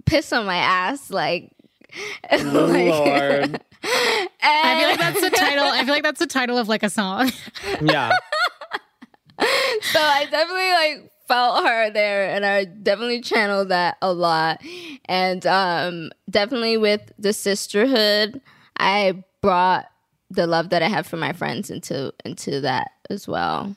piss 0.05 0.33
on 0.33 0.47
my 0.47 0.57
ass? 0.57 1.11
Like, 1.11 1.53
like- 2.31 2.45
Lord. 2.45 3.61
I 3.83 4.77
feel 4.79 4.89
like 4.89 4.99
that's 4.99 5.21
the 5.21 5.31
title. 5.31 5.65
I 5.65 5.85
feel 5.85 5.95
like 5.95 6.03
that's 6.03 6.19
the 6.19 6.27
title 6.27 6.59
of 6.59 6.69
like 6.69 6.83
a 6.83 6.91
song. 6.91 7.33
Yeah. 7.83 8.11
so 9.41 9.99
I 10.01 10.27
definitely 10.31 10.71
like 10.73 11.13
felt 11.27 11.65
her 11.67 11.91
there 11.91 12.29
and 12.31 12.45
I 12.45 12.65
definitely 12.65 13.21
channeled 13.23 13.71
that 13.71 13.97
a 14.03 14.13
lot. 14.13 14.61
And 15.07 15.47
um 15.47 16.11
definitely 16.29 16.77
with 16.77 17.11
the 17.19 17.33
sisterhood, 17.33 18.41
I 18.77 19.25
brought 19.41 19.87
the 20.31 20.47
love 20.47 20.71
that 20.71 20.83
I 20.83 20.89
have 20.89 21.07
for 21.07 21.17
my 21.17 21.33
friends 21.33 21.71
into 21.71 22.13
into 22.25 22.61
that 22.61 22.91
as 23.09 23.27
well. 23.27 23.75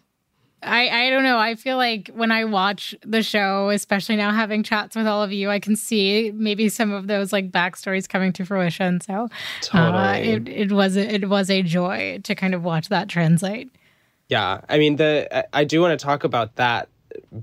I, 0.65 1.07
I 1.07 1.09
don't 1.09 1.23
know. 1.23 1.37
I 1.37 1.55
feel 1.55 1.77
like 1.77 2.09
when 2.13 2.31
I 2.31 2.45
watch 2.45 2.95
the 3.05 3.21
show, 3.21 3.69
especially 3.69 4.15
now 4.15 4.31
having 4.31 4.63
chats 4.63 4.95
with 4.95 5.07
all 5.07 5.21
of 5.21 5.31
you, 5.31 5.49
I 5.49 5.59
can 5.59 5.75
see 5.75 6.31
maybe 6.33 6.69
some 6.69 6.91
of 6.91 7.07
those 7.07 7.31
like 7.33 7.51
backstories 7.51 8.07
coming 8.07 8.31
to 8.33 8.45
fruition. 8.45 9.01
So 9.01 9.13
uh, 9.13 9.27
Totally. 9.61 10.29
it, 10.33 10.47
it 10.49 10.71
was 10.71 10.95
it 10.95 11.27
was 11.29 11.49
a 11.49 11.61
joy 11.61 12.19
to 12.23 12.35
kind 12.35 12.53
of 12.55 12.63
watch 12.63 12.89
that 12.89 13.09
translate. 13.09 13.69
Yeah, 14.29 14.61
I 14.69 14.77
mean 14.79 14.95
the 14.95 15.27
I- 15.35 15.61
I 15.61 15.63
do 15.63 15.81
want 15.81 15.99
to 15.99 16.03
talk 16.03 16.23
about 16.23 16.55
that 16.55 16.89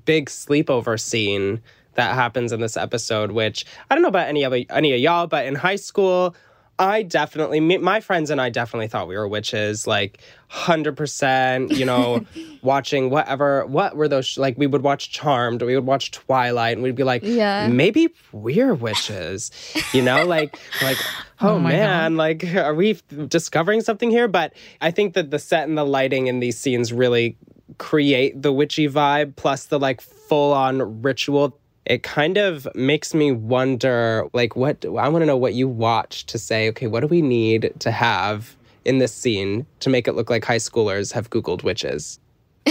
big 0.04 0.28
sleepover 0.28 0.98
scene 0.98 1.60
that 1.94 2.14
happens 2.14 2.52
in 2.52 2.60
this 2.60 2.76
episode. 2.76 3.32
Which 3.32 3.64
I 3.90 3.94
don't 3.94 4.02
know 4.02 4.08
about 4.08 4.28
any 4.28 4.42
of 4.44 4.52
any 4.70 4.92
of 4.94 5.00
y'all, 5.00 5.26
but 5.26 5.44
in 5.46 5.54
high 5.54 5.76
school, 5.76 6.34
I 6.80 7.02
definitely 7.02 7.60
me, 7.60 7.76
my 7.76 8.00
friends 8.00 8.30
and 8.30 8.40
I 8.40 8.49
definitely 8.49 8.88
thought 8.88 9.06
we 9.06 9.14
were 9.16 9.28
witches, 9.28 9.87
like 9.87 10.20
hundred 10.49 10.96
percent. 10.96 11.72
You 11.72 11.84
know, 11.84 12.25
watching 12.62 13.10
whatever 13.10 13.66
what 13.66 13.94
were 13.96 14.08
those 14.08 14.26
sh- 14.26 14.38
like 14.38 14.56
we 14.56 14.66
would 14.66 14.82
watch 14.82 15.10
Charmed, 15.12 15.60
we 15.62 15.75
would 15.75 15.84
watch 15.84 16.10
Twilight, 16.10 16.72
and 16.78 16.82
we'd 16.82 16.96
be 16.96 17.04
like, 17.04 17.22
Yeah. 17.22 17.68
maybe 17.68 18.08
we're 18.32 18.72
witches. 18.75 19.50
You 19.92 20.02
know, 20.02 20.25
like 20.25 20.58
like. 20.82 20.96
Oh, 21.42 21.50
Oh 21.50 21.58
man, 21.58 22.16
like 22.16 22.44
are 22.54 22.75
we 22.75 22.99
discovering 23.28 23.80
something 23.82 24.10
here? 24.10 24.28
But 24.28 24.52
I 24.80 24.90
think 24.90 25.14
that 25.14 25.30
the 25.30 25.38
set 25.38 25.68
and 25.68 25.76
the 25.78 25.84
lighting 25.84 26.26
in 26.26 26.40
these 26.40 26.58
scenes 26.58 26.92
really 26.92 27.37
create 27.78 28.40
the 28.42 28.52
witchy 28.52 28.88
vibe 28.88 29.37
plus 29.37 29.66
the 29.66 29.78
like 29.78 30.00
full 30.00 30.52
on 30.52 31.02
ritual. 31.02 31.58
It 31.87 32.02
kind 32.02 32.37
of 32.37 32.68
makes 32.75 33.14
me 33.14 33.32
wonder 33.32 34.28
like 34.32 34.54
what 34.54 34.84
I 34.84 35.08
want 35.08 35.22
to 35.22 35.26
know 35.26 35.37
what 35.37 35.54
you 35.54 35.66
watch 35.68 36.26
to 36.26 36.38
say, 36.38 36.68
okay, 36.70 36.87
what 36.87 37.00
do 37.00 37.06
we 37.06 37.22
need 37.22 37.72
to 37.80 37.90
have 37.90 38.56
in 38.84 38.99
this 38.99 39.12
scene 39.12 39.66
to 39.80 39.90
make 39.90 40.06
it 40.06 40.12
look 40.12 40.30
like 40.30 40.44
high 40.44 40.56
schoolers 40.56 41.12
have 41.12 41.30
googled 41.30 41.62
witches? 41.62 42.18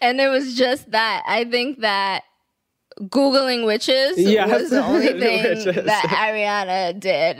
And 0.00 0.20
it 0.20 0.28
was 0.28 0.54
just 0.56 0.90
that. 0.92 1.22
I 1.26 1.44
think 1.44 1.80
that 1.80 2.24
Googling 3.02 3.66
witches 3.66 4.18
Yes, 4.18 4.50
was 4.50 4.70
the 4.70 4.82
only 4.82 5.06
thing 5.20 5.64
that 5.84 6.04
Ariana 6.08 6.98
did. 6.98 7.38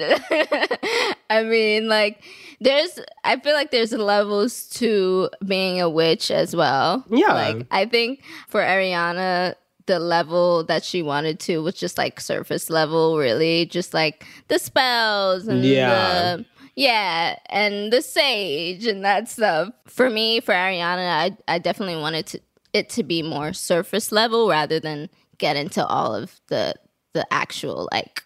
I 1.31 1.43
mean, 1.43 1.89
like, 1.89 2.23
there's, 2.61 2.99
I 3.25 3.39
feel 3.41 3.55
like 3.55 3.71
there's 3.71 3.93
levels 3.93 4.67
to 4.71 5.31
being 5.45 5.81
a 5.81 5.89
witch 5.89 6.31
as 6.31 6.55
well. 6.55 7.05
Yeah. 7.11 7.33
Like, 7.33 7.67
I 7.71 7.87
think 7.87 8.23
for 8.49 8.61
Ariana, 8.61 9.55
the 9.91 9.99
level 9.99 10.63
that 10.65 10.85
she 10.85 11.03
wanted 11.03 11.41
to 11.41 11.59
was 11.59 11.75
just 11.75 11.99
like 11.99 12.21
surface 12.21 12.71
level, 12.71 13.19
really. 13.19 13.67
Just 13.67 13.93
like 13.93 14.25
the 14.47 14.59
spells 14.59 15.49
and 15.49 15.65
Yeah. 15.65 16.37
the 16.37 16.45
yeah, 16.77 17.37
and 17.51 17.93
the 17.93 18.01
sage 18.01 18.87
and 18.87 19.05
that 19.05 19.29
stuff. 19.29 19.71
For 19.89 20.09
me, 20.09 20.39
for 20.41 20.55
Ariana, 20.55 21.09
I 21.09 21.37
I 21.49 21.59
definitely 21.59 21.97
wanted 22.01 22.27
to 22.29 22.41
it 22.73 22.89
to 22.91 23.03
be 23.03 23.21
more 23.23 23.53
surface 23.53 24.13
level 24.13 24.49
rather 24.49 24.79
than 24.79 25.09
get 25.39 25.57
into 25.57 25.85
all 25.85 26.15
of 26.15 26.41
the 26.47 26.75
the 27.15 27.27
actual 27.33 27.89
like 27.91 28.23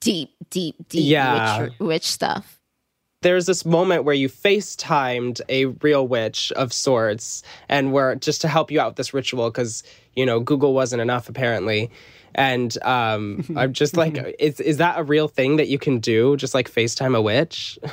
deep, 0.00 0.30
deep, 0.50 0.76
deep 0.90 1.06
Yeah. 1.10 1.62
witch, 1.62 1.72
witch 1.80 2.04
stuff. 2.06 2.57
There's 3.22 3.46
this 3.46 3.64
moment 3.64 4.04
where 4.04 4.14
you 4.14 4.28
FaceTimed 4.28 5.40
a 5.48 5.66
real 5.66 6.06
witch 6.06 6.52
of 6.52 6.72
sorts 6.72 7.42
and 7.68 7.92
were 7.92 8.14
just 8.16 8.40
to 8.42 8.48
help 8.48 8.70
you 8.70 8.80
out 8.80 8.90
with 8.90 8.96
this 8.96 9.12
ritual 9.14 9.50
because 9.50 9.82
you 10.14 10.24
know 10.24 10.40
Google 10.40 10.74
wasn't 10.74 11.02
enough 11.02 11.28
apparently. 11.28 11.90
And 12.34 12.76
um, 12.84 13.44
I'm 13.56 13.72
just 13.72 13.96
like, 13.96 14.36
is 14.38 14.60
is 14.60 14.76
that 14.76 14.98
a 14.98 15.02
real 15.02 15.28
thing 15.28 15.56
that 15.56 15.68
you 15.68 15.78
can 15.78 15.98
do? 15.98 16.36
Just 16.36 16.54
like 16.54 16.70
FaceTime 16.70 17.16
a 17.16 17.22
witch? 17.22 17.78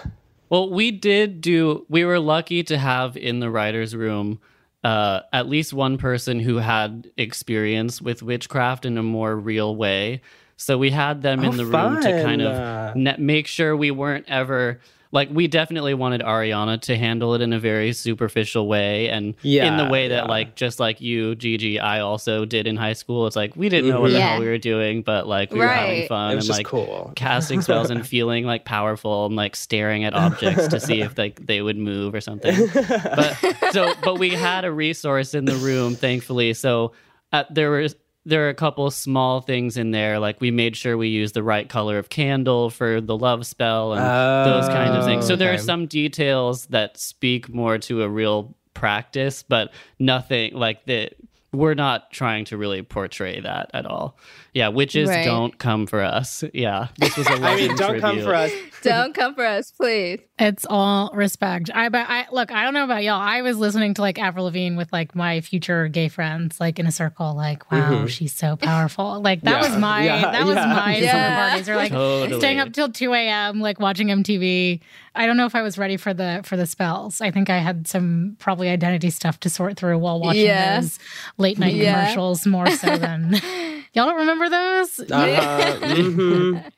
Well, 0.48 0.70
we 0.70 0.91
did 0.91 1.41
do. 1.41 1.88
We 1.89 2.05
were 2.05 2.20
lucky 2.20 2.62
to 2.65 2.77
have 2.77 3.17
in 3.17 3.39
the 3.39 3.50
writers' 3.50 3.96
room 3.96 4.39
uh, 4.84 5.22
at 5.34 5.48
least 5.50 5.74
one 5.74 5.98
person 5.98 6.39
who 6.39 6.58
had 6.58 7.10
experience 7.17 8.00
with 8.00 8.22
witchcraft 8.22 8.86
in 8.86 8.96
a 9.00 9.03
more 9.03 9.36
real 9.36 9.75
way. 9.75 10.22
So 10.55 10.77
we 10.77 10.91
had 10.91 11.24
them 11.24 11.39
Oh, 11.39 11.50
in 11.50 11.58
the 11.58 11.65
room 11.65 12.00
to 12.00 12.22
kind 12.24 12.44
of 12.44 12.96
ne- 12.96 13.17
make 13.17 13.48
sure 13.48 13.75
we 13.75 13.89
weren't 13.89 14.25
ever 14.29 14.79
like 15.16 15.30
we 15.32 15.48
definitely 15.48 15.94
wanted 15.94 16.22
Ariana 16.22 16.80
to 16.82 16.98
handle 16.98 17.34
it 17.34 17.42
in 17.42 17.54
a 17.54 17.60
very 17.60 17.94
superficial 17.94 18.68
way 18.68 19.10
and 19.10 19.34
yeah, 19.42 19.66
in 19.66 19.78
the 19.78 19.90
way 19.92 20.10
that 20.10 20.26
yeah. 20.26 20.30
like 20.30 20.56
just 20.56 20.80
like 20.80 21.00
you, 21.00 21.36
Gigi, 21.36 21.80
I 21.80 22.02
also 22.02 22.44
did 22.46 22.68
in 22.68 22.76
high 22.76 22.94
school. 22.94 23.26
It's 23.26 23.36
like 23.36 23.56
we 23.56 23.70
didn't 23.70 23.90
know 23.90 24.02
what 24.02 24.12
the 24.12 24.18
Yeah. 24.18 24.32
hell 24.32 24.42
we 24.42 24.48
were 24.48 24.58
doing, 24.58 25.02
but 25.02 25.26
like 25.26 25.52
we 25.52 25.60
were 25.60 25.68
having 25.68 26.08
fun 26.08 26.34
It 26.34 26.36
was 26.36 26.44
and 26.46 26.48
just 26.50 26.60
like 26.60 26.68
cool. 26.68 27.14
casting 27.16 27.62
spells 27.68 27.90
and 27.90 28.06
feeling 28.06 28.46
like 28.46 28.66
powerful 28.66 29.26
and 29.26 29.36
like 29.36 29.56
staring 29.56 30.04
at 30.04 30.14
objects 30.14 30.68
to 30.68 30.80
see 30.80 31.02
if 31.02 31.18
like 31.24 31.46
they 31.46 31.62
would 31.62 31.78
move 31.78 32.14
or 32.14 32.22
something. 32.22 32.68
But 32.74 33.38
so, 33.72 33.94
but 34.04 34.20
we 34.20 34.30
had 34.32 34.66
a 34.66 34.72
resource 34.72 35.34
in 35.34 35.46
the 35.46 35.56
room, 35.56 35.96
thankfully. 35.96 36.54
So 36.54 36.92
uh, 37.32 37.46
there 37.50 37.72
was 37.72 37.96
there 38.25 38.46
are 38.46 38.50
a 38.50 38.55
couple 38.55 38.89
small 38.89 39.39
things 39.39 39.77
in 39.77 39.91
there, 39.91 40.20
like 40.20 40.41
we 40.41 40.50
made 40.51 40.75
sure 40.75 40.98
we 40.98 41.10
used 41.10 41.36
the 41.36 41.44
right 41.44 41.70
color 41.70 41.98
of 42.00 42.10
candle 42.10 42.70
for 42.70 43.00
the 43.00 43.15
love 43.15 43.46
spell 43.46 43.94
and 43.94 44.01
those 44.50 44.67
kinds 44.67 44.98
of 44.98 45.05
things. 45.05 45.27
So 45.27 45.34
oh, 45.34 45.38
there 45.38 45.53
are 45.53 45.58
some 45.58 45.86
details 45.86 46.65
that 46.67 46.98
speak 46.98 47.50
more 47.50 47.77
to 47.79 48.01
a 48.01 48.10
real 48.10 48.55
practice, 48.74 49.44
but 49.44 49.72
nothing 50.00 50.53
like 50.53 50.86
that. 50.86 51.15
We're 51.51 51.75
not 51.75 52.12
trying 52.12 52.46
to 52.46 52.58
really 52.58 52.82
portray 52.82 53.39
that 53.39 53.72
at 53.74 53.86
all. 53.86 54.17
Yeah, 54.56 54.70
witches 54.70 55.10
Right. 55.10 55.26
don't 55.26 55.58
come 55.60 55.86
for 55.86 56.02
us. 56.02 56.42
Yeah, 56.54 56.88
this 56.98 57.18
was 57.18 57.28
a 57.28 57.32
I 57.32 57.34
mean, 57.36 57.42
Legends 57.44 57.80
don't 57.82 58.00
come 58.00 58.22
for 58.22 58.34
us. 58.34 58.52
Don't 58.84 59.14
come 59.14 59.36
for 59.36 59.46
us, 59.46 59.72
please. 59.72 60.22
It's 60.40 60.66
all 60.70 61.12
respect. 61.14 61.70
I 61.74 61.90
but 61.90 62.06
I 62.08 62.28
look, 62.32 62.52
I 62.54 62.64
don't 62.64 62.74
know 62.74 62.86
about 62.86 63.04
y'all. 63.04 63.20
I 63.20 63.42
was 63.42 63.58
listening 63.58 63.96
to 63.96 64.02
like 64.02 64.18
Avril 64.18 64.46
Lavigne 64.46 64.78
with 64.78 64.94
like 64.94 65.14
my 65.14 65.42
future 65.42 65.90
gay 65.90 66.08
friends, 66.08 66.60
like 66.62 66.80
in 66.80 66.88
a 66.88 66.92
circle, 66.92 67.36
like, 67.36 67.70
wow, 67.70 67.92
mm-hmm. 67.92 68.06
she's 68.08 68.32
so 68.32 68.56
powerful. 68.56 69.22
Like 69.22 69.42
that 69.42 69.62
Yeah. 69.62 69.70
was 69.70 69.78
my 69.78 70.04
Yeah, 70.06 70.32
that 70.32 70.46
was 70.46 70.56
yeah. 70.56 70.66
my 70.68 70.96
Yeah. 70.98 71.12
summer 71.12 71.50
parties. 71.50 71.70
Or 71.70 71.76
like 71.76 71.92
Totally. 71.92 72.40
staying 72.40 72.60
up 72.60 72.72
till 72.72 72.90
two 72.90 73.14
AM, 73.14 73.60
like 73.60 73.82
watching 73.82 74.08
MTV. 74.08 74.80
I 75.16 75.26
don't 75.26 75.36
know 75.36 75.46
if 75.48 75.56
I 75.56 75.64
was 75.64 75.78
ready 75.78 75.98
for 75.98 76.14
the 76.14 76.42
for 76.46 76.56
the 76.56 76.66
spells. 76.66 77.20
I 77.20 77.30
think 77.30 77.50
I 77.50 77.58
had 77.58 77.88
some 77.90 78.38
probably 78.40 78.70
identity 78.70 79.10
stuff 79.10 79.38
to 79.42 79.50
sort 79.50 79.76
through 79.78 79.98
while 79.98 80.22
watching 80.22 80.46
Yeah. 80.46 80.80
those 80.80 80.98
late 81.38 81.60
night 81.60 81.74
Yeah. 81.76 82.04
commercials 82.06 82.46
more 82.48 82.70
so 82.70 82.98
than 82.98 83.42
y'all 83.96 84.06
don't 84.06 84.18
remember 84.18 84.50
those? 84.50 85.00
Uh-huh. 85.00 85.78
mhm. 85.82 86.72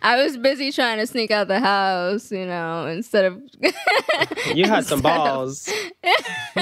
I 0.00 0.22
was 0.22 0.36
busy 0.36 0.72
trying 0.72 0.98
to 0.98 1.06
sneak 1.06 1.30
out 1.30 1.48
the 1.48 1.60
house, 1.60 2.30
you 2.32 2.46
know, 2.46 2.86
instead 2.86 3.26
of 3.26 3.42
You 4.54 4.64
had 4.64 4.86
some 4.86 5.00
balls. 5.00 5.68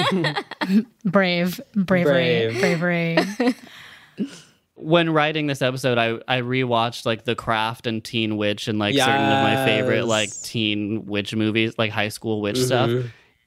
Brave, 1.05 1.61
bravery, 1.75 2.51
Brave. 2.59 2.59
bravery. 2.59 3.55
when 4.75 5.11
writing 5.11 5.47
this 5.47 5.61
episode, 5.61 5.97
I 5.97 6.19
I 6.27 6.41
rewatched 6.41 7.05
like 7.05 7.23
The 7.23 7.35
Craft 7.35 7.87
and 7.87 8.03
Teen 8.03 8.37
Witch 8.37 8.67
and 8.67 8.79
like 8.79 8.95
certain 8.95 9.13
of 9.13 9.43
my 9.43 9.65
favorite 9.65 10.05
like 10.05 10.29
teen 10.41 11.05
witch 11.05 11.33
movies, 11.35 11.75
like 11.77 11.91
high 11.91 12.09
school 12.09 12.41
witch 12.41 12.57
stuff. 12.57 12.89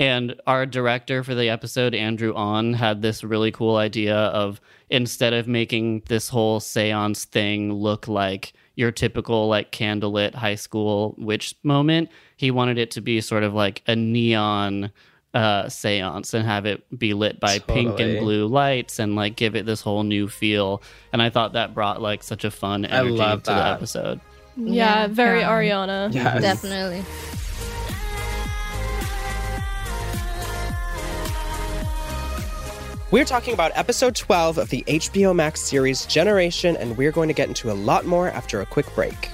And 0.01 0.35
our 0.47 0.67
director 0.67 1.23
for 1.23 1.35
the 1.35 1.49
episode, 1.49 1.95
Andrew 1.95 2.35
Ahn, 2.35 2.75
had 2.75 3.03
this 3.03 3.23
really 3.23 3.53
cool 3.53 3.77
idea 3.77 4.17
of 4.17 4.61
instead 4.91 5.33
of 5.33 5.47
making 5.47 6.03
this 6.09 6.29
whole 6.29 6.59
seance 6.61 7.25
thing 7.25 7.73
look 7.73 8.09
like 8.09 8.53
your 8.75 8.91
typical 8.91 9.49
like 9.49 9.71
candlelit 9.71 10.35
high 10.35 10.55
school 10.57 11.15
witch 11.19 11.55
moment, 11.63 12.09
he 12.37 12.51
wanted 12.51 12.79
it 12.79 12.91
to 12.93 13.01
be 13.01 13.21
sort 13.21 13.43
of 13.45 13.55
like 13.55 13.83
a 13.87 13.95
neon 13.95 14.91
uh 15.35 15.67
seance 15.69 16.35
and 16.35 16.45
have 16.45 16.67
it 16.67 16.85
be 16.99 17.15
lit 17.15 17.41
by 17.41 17.59
pink 17.59 17.99
and 18.01 18.19
blue 18.19 18.47
lights 18.47 18.99
and 18.99 19.17
like 19.17 19.35
give 19.35 19.55
it 19.57 19.65
this 19.65 19.81
whole 19.81 20.03
new 20.03 20.29
feel 20.29 20.83
and 21.11 21.23
i 21.23 21.31
thought 21.31 21.55
that 21.55 21.73
brought 21.73 22.03
like 22.03 22.23
such 22.23 22.45
a 22.45 22.51
fun 22.51 22.85
energy 22.85 23.13
love 23.13 23.43
to 23.43 23.51
the 23.51 23.57
that. 23.57 23.73
episode 23.77 24.21
Yeah, 24.57 25.07
very 25.07 25.41
Yeah. 25.41 25.49
Ariana. 25.49 26.13
Yes. 26.13 26.43
definitely. 26.43 27.03
We're 33.12 33.26
talking 33.26 33.52
about 33.52 33.73
episode 33.75 34.16
12 34.16 34.57
of 34.57 34.71
the 34.71 34.83
HBO 34.88 35.37
Max 35.37 35.61
series 35.61 36.07
Generation, 36.07 36.78
and 36.78 36.97
we're 36.97 37.12
going 37.12 37.28
to 37.28 37.35
get 37.35 37.47
into 37.47 37.71
a 37.71 37.75
lot 37.75 38.07
more 38.07 38.28
after 38.28 38.62
a 38.62 38.64
quick 38.64 38.87
break. 38.95 39.28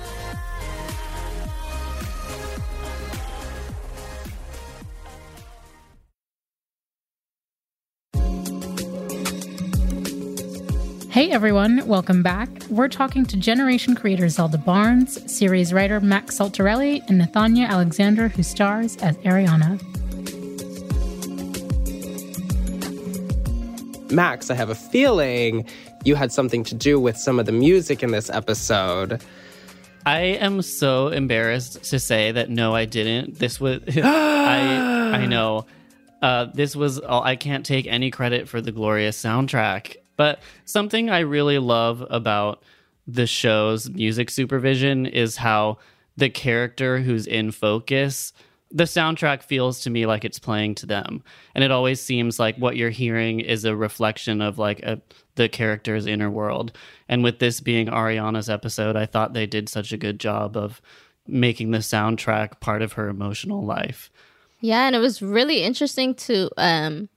Hey 11.09 11.31
everyone, 11.31 11.87
welcome 11.87 12.25
back. 12.25 12.49
We're 12.69 12.89
talking 12.89 13.25
to 13.27 13.37
Generation 13.37 13.95
creator 13.95 14.29
Zelda 14.29 14.59
Barnes, 14.59 15.33
series 15.33 15.73
writer 15.73 16.01
Max 16.01 16.37
Saltarelli, 16.37 17.09
and 17.09 17.21
Nathanya 17.21 17.69
Alexander, 17.69 18.27
who 18.27 18.43
stars 18.43 18.97
as 18.97 19.17
Ariana. 19.19 19.81
Max, 24.11 24.51
I 24.51 24.55
have 24.55 24.71
a 24.71 24.75
feeling 24.75 25.67
you 26.05 26.15
had 26.15 26.33
something 26.33 26.65
to 26.65 26.75
do 26.75 26.99
with 26.99 27.17
some 27.17 27.39
of 27.39 27.47
the 27.47 27.53
music 27.53 28.03
in 28.03 28.11
this 28.11 28.31
episode. 28.31 29.23
I 30.07 30.21
am 30.21 30.63
so 30.63 31.09
embarrassed 31.09 31.85
to 31.85 31.99
say 31.99 32.33
that 32.33 32.49
no, 32.49 32.75
I 32.75 32.87
didn't. 32.87 33.39
This 33.39 33.61
was 33.61 33.83
I 34.03 35.13
I 35.15 35.27
know. 35.27 35.67
Uh, 36.23 36.47
this 36.55 36.75
was 36.75 36.99
all 36.99 37.23
I 37.23 37.37
can't 37.37 37.65
take 37.65 37.87
any 37.87 38.11
credit 38.11 38.49
for 38.49 38.61
the 38.61 38.73
glorious 38.73 39.23
soundtrack. 39.23 39.97
But 40.17 40.41
something 40.65 41.11
I 41.11 41.21
really 41.21 41.59
love 41.59 42.05
about 42.09 42.63
the 43.07 43.27
show's 43.27 43.89
music 43.91 44.31
supervision 44.31 45.07
is 45.07 45.37
how 45.37 45.79
the 46.17 46.29
character 46.29 47.01
who's 47.01 47.27
in 47.27 47.53
focus 47.53 48.33
the 48.71 48.85
soundtrack 48.85 49.43
feels 49.43 49.81
to 49.81 49.91
me 49.91 50.05
like 50.05 50.25
it's 50.25 50.39
playing 50.39 50.75
to 50.77 50.87
them. 50.87 51.23
And 51.55 51.65
it 51.65 51.71
always 51.71 52.01
seems 52.01 52.39
like 52.39 52.57
what 52.57 52.77
you're 52.77 52.91
hearing 52.91 53.41
is 53.41 53.65
a 53.65 53.75
reflection 53.75 54.43
of 54.43 54.59
like 54.59 54.81
a, 54.81 55.01
the 55.37 55.49
character's 55.49 56.07
inner 56.07 56.31
world. 56.31 56.73
And 57.09 57.25
with 57.25 57.39
this 57.39 57.61
being 57.61 57.87
ariana's 57.87 58.51
episode 58.51 58.97
i 58.97 59.07
thought 59.07 59.33
they 59.33 59.47
did 59.47 59.69
such 59.69 59.93
a 59.93 59.97
good 59.97 60.21
job 60.21 60.57
of 60.57 60.83
making 61.29 61.71
the 61.71 61.79
soundtrack 61.79 62.59
part 62.61 62.83
of 62.83 62.95
her 62.95 63.09
emotional 63.09 63.65
life. 63.65 64.11
Yeah, 64.61 64.87
and 64.87 64.97
it 64.97 64.99
was 64.99 65.23
really 65.23 65.63
interesting 65.63 66.15
to 66.15 66.51
um 66.57 67.09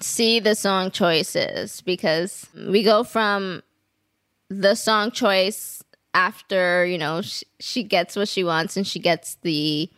see 0.00 0.38
the 0.38 0.54
song 0.54 0.92
choices 0.92 1.80
because 1.80 2.46
we 2.54 2.84
go 2.84 3.02
from 3.02 3.62
the 4.48 4.76
song 4.76 5.10
choice 5.10 5.82
after, 6.14 6.86
you 6.86 6.98
know, 6.98 7.20
sh- 7.20 7.42
she 7.58 7.82
gets 7.82 8.14
what 8.14 8.28
she 8.28 8.44
wants 8.44 8.76
and 8.76 8.86
she 8.86 9.00
gets 9.00 9.36
the 9.42 9.90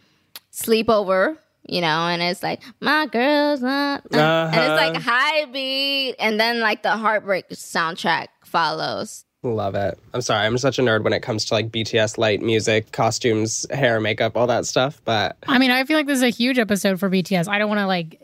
sleepover, 0.53 1.37
you 1.65 1.81
know, 1.81 2.07
and 2.09 2.23
it's 2.23 2.43
like, 2.43 2.61
my 2.81 3.07
girl's 3.07 3.61
not. 3.61 4.05
And 4.05 4.15
it's 4.15 4.17
uh-huh. 4.17 4.77
like 4.77 4.97
high 4.97 5.45
beat, 5.47 6.17
and 6.19 6.39
then 6.41 6.61
like 6.61 6.83
the 6.83 6.97
heartbreak 6.97 7.49
soundtrack 7.51 8.29
follows. 8.45 9.25
Love 9.43 9.75
it. 9.75 9.99
I'm 10.13 10.21
sorry, 10.21 10.45
I'm 10.45 10.59
such 10.59 10.79
a 10.79 10.83
nerd 10.83 11.03
when 11.03 11.15
it 11.15 11.21
comes 11.21 11.47
to 11.47 11.55
like 11.55 11.71
BTS 11.71 12.19
light 12.19 12.43
music, 12.43 12.93
costumes, 12.93 13.65
hair, 13.71 13.99
makeup, 13.99 14.37
all 14.37 14.47
that 14.49 14.67
stuff. 14.67 15.01
But 15.07 15.37
I 15.49 15.59
mean, 15.59 15.71
I 15.71 15.85
feel 15.85 15.97
like 15.97 16.07
this 16.07 16.19
is 16.19 16.23
a 16.23 16.29
huge 16.29 16.59
episode 16.59 17.01
for 17.01 17.09
BTS. 17.09 17.49
I 17.49 17.59
don't 17.59 17.69
want 17.69 17.81
to 17.81 17.87
like 17.87 18.21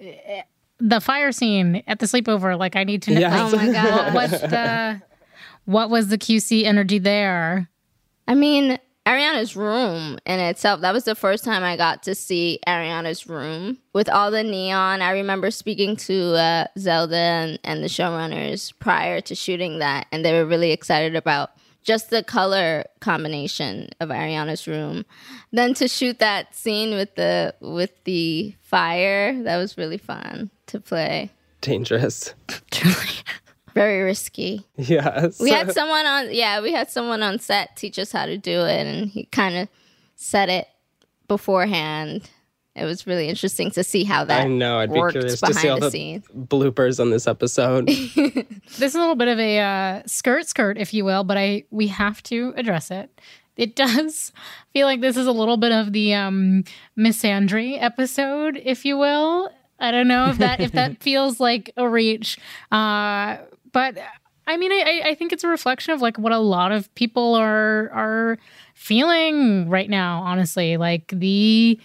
the 0.78 1.00
fire 1.00 1.32
scene 1.32 1.82
at 1.86 2.00
the 2.00 2.06
sleepover. 2.06 2.58
Like, 2.58 2.76
I 2.76 2.84
need 2.84 3.02
to 3.02 3.12
know 3.12 3.20
Yes. 3.20 3.52
Oh 3.52 3.56
my 3.56 3.72
God. 3.72 4.14
what 4.14 4.30
was 4.30 4.40
the 4.42 5.02
what 5.64 5.90
was 5.90 6.08
the 6.08 6.18
QC 6.18 6.64
energy 6.64 6.98
there? 6.98 7.70
I 8.28 8.34
mean, 8.34 8.78
Ariana's 9.06 9.54
room 9.54 10.18
in 10.26 10.40
itself, 10.40 10.80
that 10.80 10.92
was 10.92 11.04
the 11.04 11.14
first 11.14 11.44
time 11.44 11.62
I 11.62 11.76
got 11.76 12.02
to 12.04 12.14
see 12.14 12.58
Ariana's 12.66 13.28
room 13.28 13.78
with 13.92 14.08
all 14.08 14.32
the 14.32 14.42
neon. 14.42 15.00
I 15.00 15.12
remember 15.12 15.52
speaking 15.52 15.94
to 15.96 16.34
uh, 16.34 16.66
Zelda 16.76 17.16
and, 17.16 17.58
and 17.62 17.84
the 17.84 17.88
showrunners 17.88 18.72
prior 18.80 19.20
to 19.20 19.34
shooting 19.36 19.78
that, 19.78 20.06
and 20.10 20.24
they 20.24 20.32
were 20.32 20.44
really 20.44 20.72
excited 20.72 21.14
about 21.14 21.50
just 21.84 22.10
the 22.10 22.24
color 22.24 22.84
combination 22.98 23.90
of 24.00 24.08
Ariana's 24.08 24.66
room. 24.66 25.04
Then 25.52 25.72
to 25.74 25.86
shoot 25.86 26.18
that 26.18 26.56
scene 26.56 26.90
with 26.90 27.14
the 27.14 27.54
with 27.60 27.92
the 28.02 28.56
fire, 28.60 29.40
that 29.44 29.56
was 29.56 29.78
really 29.78 29.98
fun 29.98 30.50
to 30.66 30.80
play. 30.80 31.30
dangerous. 31.60 32.34
Very 33.76 34.00
risky. 34.02 34.64
Yes. 34.76 35.38
We 35.38 35.50
had 35.50 35.70
someone 35.72 36.06
on, 36.06 36.32
yeah, 36.32 36.62
we 36.62 36.72
had 36.72 36.90
someone 36.90 37.22
on 37.22 37.38
set 37.38 37.76
teach 37.76 37.98
us 37.98 38.10
how 38.10 38.24
to 38.24 38.38
do 38.38 38.62
it, 38.62 38.86
and 38.86 39.10
he 39.10 39.24
kind 39.26 39.54
of 39.54 39.68
said 40.14 40.48
it 40.48 40.66
beforehand. 41.28 42.30
It 42.74 42.84
was 42.86 43.06
really 43.06 43.28
interesting 43.28 43.70
to 43.72 43.84
see 43.84 44.04
how 44.04 44.24
that 44.24 44.46
I 44.46 44.48
know. 44.48 44.78
I'd 44.78 44.92
be 44.92 45.00
curious 45.10 45.40
to 45.40 45.48
behind 45.48 45.56
see 45.62 45.68
all 45.68 45.78
the 45.78 45.86
the 45.86 45.90
scenes. 45.90 46.24
bloopers 46.34 46.98
on 47.00 47.10
this 47.10 47.26
episode. 47.26 47.88
This 48.78 48.92
is 48.92 48.94
a 48.94 48.98
little 48.98 49.14
bit 49.14 49.28
of 49.28 49.38
a 49.38 49.58
uh, 49.60 50.02
skirt 50.06 50.46
skirt, 50.48 50.76
if 50.76 50.92
you 50.92 51.04
will, 51.04 51.22
but 51.24 51.36
I 51.36 51.64
we 51.70 51.86
have 51.88 52.22
to 52.24 52.52
address 52.56 52.90
it. 52.90 53.20
It 53.56 53.76
does 53.76 54.32
feel 54.72 54.86
like 54.86 55.00
this 55.00 55.16
is 55.16 55.26
a 55.26 55.32
little 55.32 55.56
bit 55.56 55.72
of 55.72 55.92
the 55.92 56.14
um, 56.14 56.64
misandry 56.98 57.80
episode, 57.80 58.60
if 58.62 58.84
you 58.84 58.98
will. 58.98 59.50
I 59.78 59.90
don't 59.90 60.08
know 60.08 60.28
if 60.30 60.38
that 60.38 60.60
if 60.60 60.72
that 60.72 61.00
feels 61.02 61.40
like 61.40 61.70
a 61.76 61.88
reach, 61.88 62.38
uh, 62.72 63.36
but 63.76 63.98
I 64.46 64.56
mean, 64.56 64.72
I, 64.72 65.02
I- 65.10 65.14
think 65.14 65.32
it's 65.34 65.44
a 65.44 65.48
reflection 65.48 65.92
of 65.92 66.00
like 66.00 66.18
what 66.18 66.32
a 66.32 66.38
lot 66.38 66.72
of 66.72 66.92
people 66.94 67.34
are 67.34 67.90
are 67.92 68.38
feeling 68.74 69.68
right 69.68 69.90
now. 69.90 70.22
Honestly, 70.22 70.78
like 70.78 71.08
the 71.14 71.78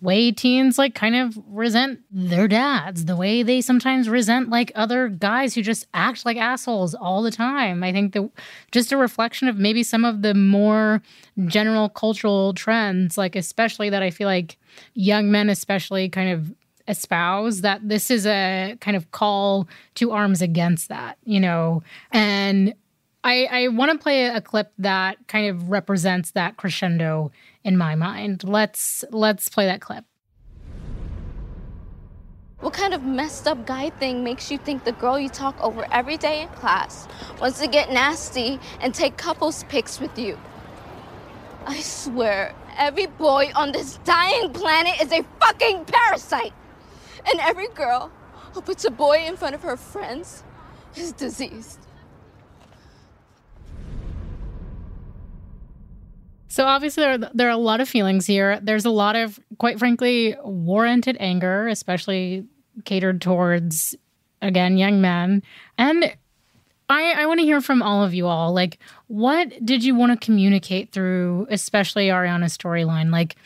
way 0.00 0.32
teens 0.32 0.78
like 0.78 0.94
kind 0.94 1.14
of 1.14 1.38
resent 1.48 2.00
their 2.10 2.48
dads, 2.48 3.04
the 3.04 3.14
way 3.14 3.44
they 3.44 3.60
sometimes 3.60 4.08
resent 4.08 4.48
like 4.48 4.72
other 4.74 5.08
guys 5.08 5.54
who 5.54 5.62
just 5.62 5.86
act 5.94 6.24
like 6.26 6.36
assholes 6.36 6.94
all 6.94 7.22
the 7.22 7.30
time. 7.30 7.84
I 7.84 7.92
think 7.92 8.14
that 8.14 8.28
just 8.72 8.90
a 8.90 8.96
reflection 8.96 9.46
of 9.46 9.58
maybe 9.58 9.82
some 9.84 10.04
of 10.04 10.22
the 10.22 10.34
more 10.34 11.02
general 11.46 11.88
cultural 11.88 12.52
trends, 12.54 13.16
like 13.16 13.36
especially 13.36 13.90
that 13.90 14.02
I 14.02 14.10
feel 14.10 14.26
like 14.28 14.56
young 14.94 15.30
men 15.30 15.50
especially 15.50 16.08
kind 16.08 16.30
of 16.30 16.52
espouse 16.88 17.60
that 17.60 17.86
this 17.88 18.10
is 18.10 18.26
a 18.26 18.76
kind 18.80 18.96
of 18.96 19.10
call 19.12 19.68
to 19.94 20.10
arms 20.10 20.42
against 20.42 20.88
that, 20.88 21.18
you 21.24 21.38
know. 21.38 21.82
And 22.10 22.74
I, 23.24 23.48
I 23.50 23.68
want 23.68 23.92
to 23.92 23.98
play 23.98 24.26
a 24.26 24.40
clip 24.40 24.72
that 24.78 25.18
kind 25.28 25.48
of 25.48 25.70
represents 25.70 26.30
that 26.32 26.56
crescendo 26.56 27.30
in 27.62 27.76
my 27.76 27.94
mind. 27.94 28.44
Let's 28.44 29.04
let's 29.10 29.48
play 29.48 29.66
that 29.66 29.80
clip. 29.80 30.04
What 32.60 32.72
kind 32.72 32.92
of 32.92 33.04
messed 33.04 33.46
up 33.46 33.66
guy 33.66 33.90
thing 33.90 34.24
makes 34.24 34.50
you 34.50 34.58
think 34.58 34.84
the 34.84 34.92
girl 34.92 35.18
you 35.18 35.28
talk 35.28 35.56
over 35.62 35.86
every 35.92 36.16
day 36.16 36.42
in 36.42 36.48
class 36.48 37.06
wants 37.40 37.60
to 37.60 37.68
get 37.68 37.92
nasty 37.92 38.58
and 38.80 38.92
take 38.92 39.16
couples 39.16 39.62
pics 39.64 40.00
with 40.00 40.18
you? 40.18 40.36
I 41.66 41.80
swear, 41.80 42.54
every 42.76 43.06
boy 43.06 43.52
on 43.54 43.70
this 43.70 43.98
dying 43.98 44.52
planet 44.52 45.00
is 45.00 45.12
a 45.12 45.22
fucking 45.38 45.84
parasite. 45.84 46.52
And 47.26 47.40
every 47.40 47.68
girl 47.68 48.10
who 48.52 48.60
puts 48.60 48.84
a 48.84 48.90
boy 48.90 49.24
in 49.26 49.36
front 49.36 49.54
of 49.54 49.62
her 49.62 49.76
friends 49.76 50.42
is 50.96 51.12
diseased. 51.12 51.78
So 56.48 56.64
obviously 56.64 57.02
there 57.02 57.12
are, 57.12 57.30
there 57.34 57.46
are 57.48 57.52
a 57.52 57.56
lot 57.56 57.80
of 57.80 57.88
feelings 57.88 58.26
here. 58.26 58.58
There's 58.60 58.84
a 58.84 58.90
lot 58.90 59.14
of 59.14 59.38
quite 59.58 59.78
frankly 59.78 60.34
warranted 60.42 61.16
anger, 61.20 61.68
especially 61.68 62.46
catered 62.84 63.20
towards 63.20 63.94
again 64.42 64.78
young 64.78 65.00
men. 65.00 65.42
And 65.76 66.16
I, 66.90 67.12
I 67.12 67.26
want 67.26 67.40
to 67.40 67.44
hear 67.44 67.60
from 67.60 67.82
all 67.82 68.02
of 68.02 68.14
you 68.14 68.26
all. 68.26 68.54
Like, 68.54 68.78
what 69.08 69.64
did 69.64 69.84
you 69.84 69.94
want 69.94 70.18
to 70.18 70.24
communicate 70.24 70.90
through, 70.90 71.46
especially 71.50 72.08
Ariana's 72.08 72.56
storyline? 72.56 73.12
Like, 73.12 73.36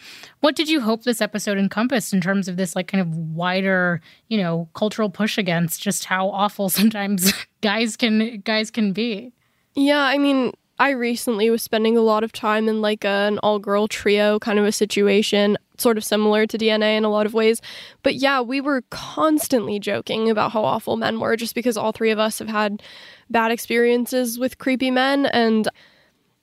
what 0.40 0.54
did 0.54 0.68
you 0.68 0.80
hope 0.80 1.02
this 1.02 1.20
episode 1.20 1.58
encompassed 1.58 2.12
in 2.12 2.20
terms 2.20 2.46
of 2.46 2.56
this, 2.56 2.76
like, 2.76 2.86
kind 2.86 3.00
of 3.00 3.16
wider, 3.16 4.00
you 4.28 4.38
know, 4.38 4.68
cultural 4.74 5.10
push 5.10 5.38
against 5.38 5.82
just 5.82 6.04
how 6.04 6.28
awful 6.28 6.68
sometimes 6.68 7.32
guys 7.60 7.96
can 7.96 8.40
guys 8.42 8.70
can 8.70 8.92
be? 8.92 9.32
Yeah, 9.74 10.02
I 10.02 10.18
mean, 10.18 10.52
I 10.78 10.90
recently 10.90 11.48
was 11.50 11.62
spending 11.62 11.96
a 11.96 12.00
lot 12.00 12.24
of 12.24 12.32
time 12.32 12.68
in 12.68 12.80
like 12.80 13.04
an 13.04 13.38
all 13.38 13.58
girl 13.58 13.88
trio 13.88 14.38
kind 14.38 14.58
of 14.58 14.64
a 14.64 14.72
situation, 14.72 15.56
sort 15.82 15.98
of 15.98 16.04
similar 16.04 16.46
to 16.46 16.56
DNA 16.56 16.96
in 16.96 17.04
a 17.04 17.10
lot 17.10 17.26
of 17.26 17.34
ways. 17.34 17.60
But 18.02 18.14
yeah, 18.14 18.40
we 18.40 18.60
were 18.60 18.82
constantly 18.90 19.78
joking 19.78 20.30
about 20.30 20.52
how 20.52 20.64
awful 20.64 20.96
men 20.96 21.20
were 21.20 21.36
just 21.36 21.54
because 21.54 21.76
all 21.76 21.92
three 21.92 22.10
of 22.10 22.18
us 22.18 22.38
have 22.38 22.48
had 22.48 22.82
bad 23.28 23.50
experiences 23.50 24.38
with 24.38 24.58
creepy 24.58 24.90
men. 24.90 25.26
And 25.26 25.68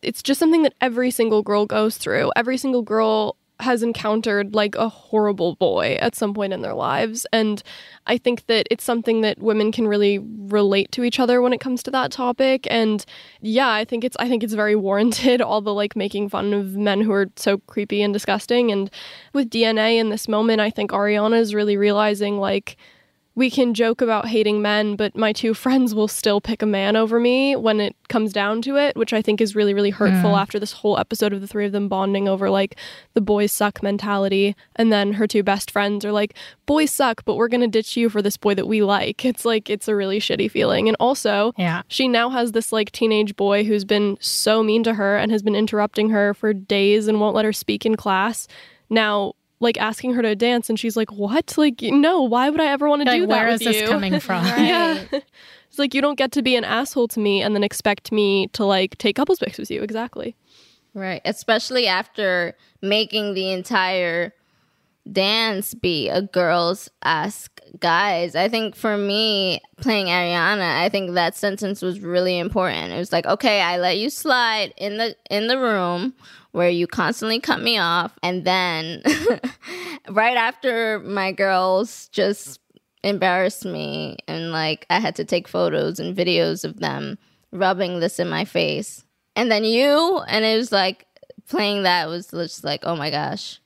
it's 0.01 0.21
just 0.21 0.39
something 0.39 0.63
that 0.63 0.75
every 0.81 1.09
single 1.09 1.41
girl 1.41 1.65
goes 1.65 1.97
through. 1.97 2.31
Every 2.35 2.57
single 2.57 2.83
girl 2.83 3.35
has 3.59 3.83
encountered 3.83 4.55
like 4.55 4.75
a 4.75 4.87
horrible 4.87 5.55
boy 5.55 5.97
at 5.99 6.15
some 6.15 6.33
point 6.33 6.53
in 6.53 6.61
their 6.61 6.73
lives 6.73 7.25
and 7.33 7.61
i 8.07 8.17
think 8.17 8.45
that 8.47 8.65
it's 8.71 8.83
something 8.83 9.21
that 9.21 9.39
women 9.39 9.71
can 9.71 9.87
really 9.87 10.19
relate 10.19 10.91
to 10.91 11.03
each 11.03 11.19
other 11.19 11.41
when 11.41 11.53
it 11.53 11.59
comes 11.59 11.83
to 11.83 11.91
that 11.91 12.11
topic 12.11 12.67
and 12.69 13.05
yeah 13.41 13.69
i 13.69 13.83
think 13.83 14.03
it's 14.03 14.15
i 14.19 14.27
think 14.27 14.43
it's 14.43 14.53
very 14.53 14.75
warranted 14.75 15.41
all 15.49 15.61
the 15.61 15.73
like 15.73 15.95
making 15.95 16.29
fun 16.29 16.53
of 16.53 16.75
men 16.75 17.01
who 17.01 17.11
are 17.11 17.27
so 17.35 17.57
creepy 17.59 18.01
and 18.01 18.13
disgusting 18.13 18.71
and 18.71 18.89
with 19.33 19.49
dna 19.49 19.97
in 19.97 20.09
this 20.09 20.27
moment 20.27 20.61
i 20.61 20.69
think 20.69 20.91
ariana 20.91 21.39
is 21.39 21.53
really 21.53 21.77
realizing 21.77 22.39
like 22.39 22.77
we 23.35 23.49
can 23.49 23.73
joke 23.73 24.01
about 24.01 24.27
hating 24.27 24.61
men, 24.61 24.95
but 24.95 25.15
my 25.15 25.31
two 25.31 25.53
friends 25.63 25.95
will 25.95 26.07
still 26.07 26.41
pick 26.41 26.61
a 26.61 26.65
man 26.65 26.95
over 26.95 27.19
me 27.19 27.55
when 27.55 27.79
it 27.79 27.95
comes 28.09 28.33
down 28.33 28.61
to 28.63 28.75
it, 28.75 28.95
which 28.97 29.13
I 29.13 29.21
think 29.21 29.39
is 29.39 29.55
really, 29.55 29.73
really 29.73 29.91
hurtful 29.91 30.31
mm. 30.31 30.37
after 30.37 30.59
this 30.59 30.73
whole 30.73 30.97
episode 30.97 31.31
of 31.31 31.41
the 31.41 31.47
three 31.47 31.65
of 31.65 31.71
them 31.71 31.87
bonding 31.87 32.27
over 32.27 32.49
like 32.49 32.75
the 33.13 33.21
boys 33.21 33.51
suck 33.51 33.81
mentality. 33.81 34.55
And 34.75 34.91
then 34.91 35.13
her 35.13 35.27
two 35.27 35.43
best 35.43 35.71
friends 35.71 36.03
are 36.03 36.11
like, 36.11 36.35
boys 36.65 36.91
suck, 36.91 37.23
but 37.23 37.35
we're 37.35 37.47
going 37.47 37.61
to 37.61 37.67
ditch 37.67 37.95
you 37.95 38.09
for 38.09 38.21
this 38.21 38.37
boy 38.37 38.55
that 38.55 38.67
we 38.67 38.81
like. 38.83 39.23
It's 39.23 39.45
like, 39.45 39.69
it's 39.69 39.87
a 39.87 39.95
really 39.95 40.19
shitty 40.19 40.51
feeling. 40.51 40.87
And 40.87 40.97
also, 40.99 41.53
Yeah. 41.57 41.83
she 41.87 42.07
now 42.07 42.29
has 42.29 42.51
this 42.51 42.71
like 42.71 42.91
teenage 42.91 43.35
boy 43.35 43.63
who's 43.63 43.85
been 43.85 44.17
so 44.19 44.63
mean 44.63 44.83
to 44.83 44.95
her 44.95 45.17
and 45.17 45.31
has 45.31 45.43
been 45.43 45.55
interrupting 45.55 46.09
her 46.09 46.33
for 46.33 46.53
days 46.53 47.07
and 47.07 47.19
won't 47.19 47.35
let 47.35 47.45
her 47.45 47.53
speak 47.53 47.85
in 47.85 47.95
class. 47.95 48.47
Now, 48.89 49.33
like 49.59 49.77
asking 49.79 50.13
her 50.13 50.21
to 50.21 50.35
dance, 50.35 50.69
and 50.69 50.79
she's 50.79 50.95
like, 50.97 51.11
"What? 51.11 51.55
Like, 51.57 51.81
no. 51.81 52.21
Why 52.23 52.49
would 52.49 52.61
I 52.61 52.67
ever 52.67 52.87
want 52.89 53.01
to 53.01 53.05
do 53.05 53.11
Like, 53.11 53.21
that 53.21 53.27
where 53.29 53.47
with 53.47 53.61
is 53.61 53.67
this 53.67 53.81
you?" 53.81 53.87
coming 53.87 54.19
from? 54.19 54.45
yeah, 54.45 55.03
it's 55.11 55.77
like 55.79 55.93
you 55.93 56.01
don't 56.01 56.17
get 56.17 56.31
to 56.33 56.41
be 56.41 56.55
an 56.55 56.63
asshole 56.63 57.07
to 57.09 57.19
me 57.19 57.41
and 57.41 57.55
then 57.55 57.63
expect 57.63 58.11
me 58.11 58.47
to 58.53 58.63
like 58.65 58.97
take 58.97 59.15
couples 59.15 59.39
pics 59.39 59.57
with 59.57 59.69
you. 59.71 59.81
Exactly. 59.81 60.35
Right. 60.93 61.21
Especially 61.25 61.85
after 61.87 62.55
making 62.81 63.33
the 63.35 63.51
entire 63.51 64.33
dance 65.11 65.73
be 65.73 66.09
a 66.09 66.21
girls 66.21 66.89
ask 67.03 67.59
guys. 67.79 68.35
I 68.35 68.49
think 68.49 68.75
for 68.75 68.97
me 68.97 69.61
playing 69.77 70.07
Ariana, 70.07 70.79
I 70.79 70.89
think 70.89 71.13
that 71.13 71.35
sentence 71.35 71.81
was 71.81 71.99
really 71.99 72.37
important. 72.37 72.91
It 72.91 72.97
was 72.97 73.11
like, 73.11 73.25
okay, 73.25 73.61
I 73.61 73.77
let 73.77 73.97
you 73.97 74.09
slide 74.09 74.73
in 74.77 74.97
the 74.97 75.15
in 75.29 75.47
the 75.47 75.57
room 75.57 76.13
where 76.51 76.69
you 76.69 76.87
constantly 76.87 77.39
cut 77.39 77.61
me 77.61 77.77
off 77.77 78.17
and 78.23 78.43
then 78.43 79.03
right 80.09 80.37
after 80.37 80.99
my 80.99 81.31
girls 81.31 82.07
just 82.09 82.59
embarrassed 83.03 83.65
me 83.65 84.17
and 84.27 84.51
like 84.51 84.85
I 84.89 84.99
had 84.99 85.15
to 85.17 85.25
take 85.25 85.47
photos 85.47 85.99
and 85.99 86.17
videos 86.17 86.65
of 86.65 86.79
them 86.79 87.17
rubbing 87.51 87.99
this 87.99 88.19
in 88.19 88.29
my 88.29 88.45
face. 88.45 89.03
And 89.35 89.51
then 89.51 89.63
you 89.63 90.19
and 90.27 90.43
it 90.43 90.57
was 90.57 90.71
like 90.71 91.05
playing 91.47 91.83
that 91.83 92.09
was 92.09 92.27
just 92.27 92.63
like, 92.63 92.81
oh 92.83 92.95
my 92.95 93.09
gosh. 93.09 93.58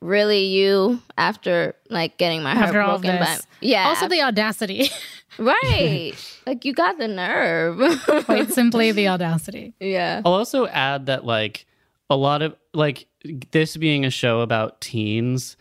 Really 0.00 0.46
you 0.46 1.00
after 1.16 1.74
like 1.90 2.18
getting 2.18 2.42
my 2.42 2.54
heart 2.54 2.66
After 2.66 2.80
all 2.80 2.96
of 2.96 3.02
broken 3.02 3.20
by. 3.20 3.38
Yeah. 3.60 3.88
Also, 3.88 4.08
the 4.08 4.22
audacity. 4.22 4.90
right. 5.38 6.12
like 6.46 6.64
you 6.64 6.72
got 6.72 6.98
the 6.98 7.08
nerve. 7.08 7.78
Quite 8.24 8.52
simply, 8.52 8.92
the 8.92 9.08
audacity. 9.08 9.74
yeah. 9.80 10.22
I'll 10.24 10.34
also 10.34 10.66
add 10.66 11.06
that 11.06 11.24
like 11.24 11.66
a 12.10 12.16
lot 12.16 12.42
of 12.42 12.56
like 12.72 13.06
this 13.50 13.76
being 13.76 14.04
a 14.04 14.10
show 14.10 14.40
about 14.40 14.80
teens, 14.80 15.56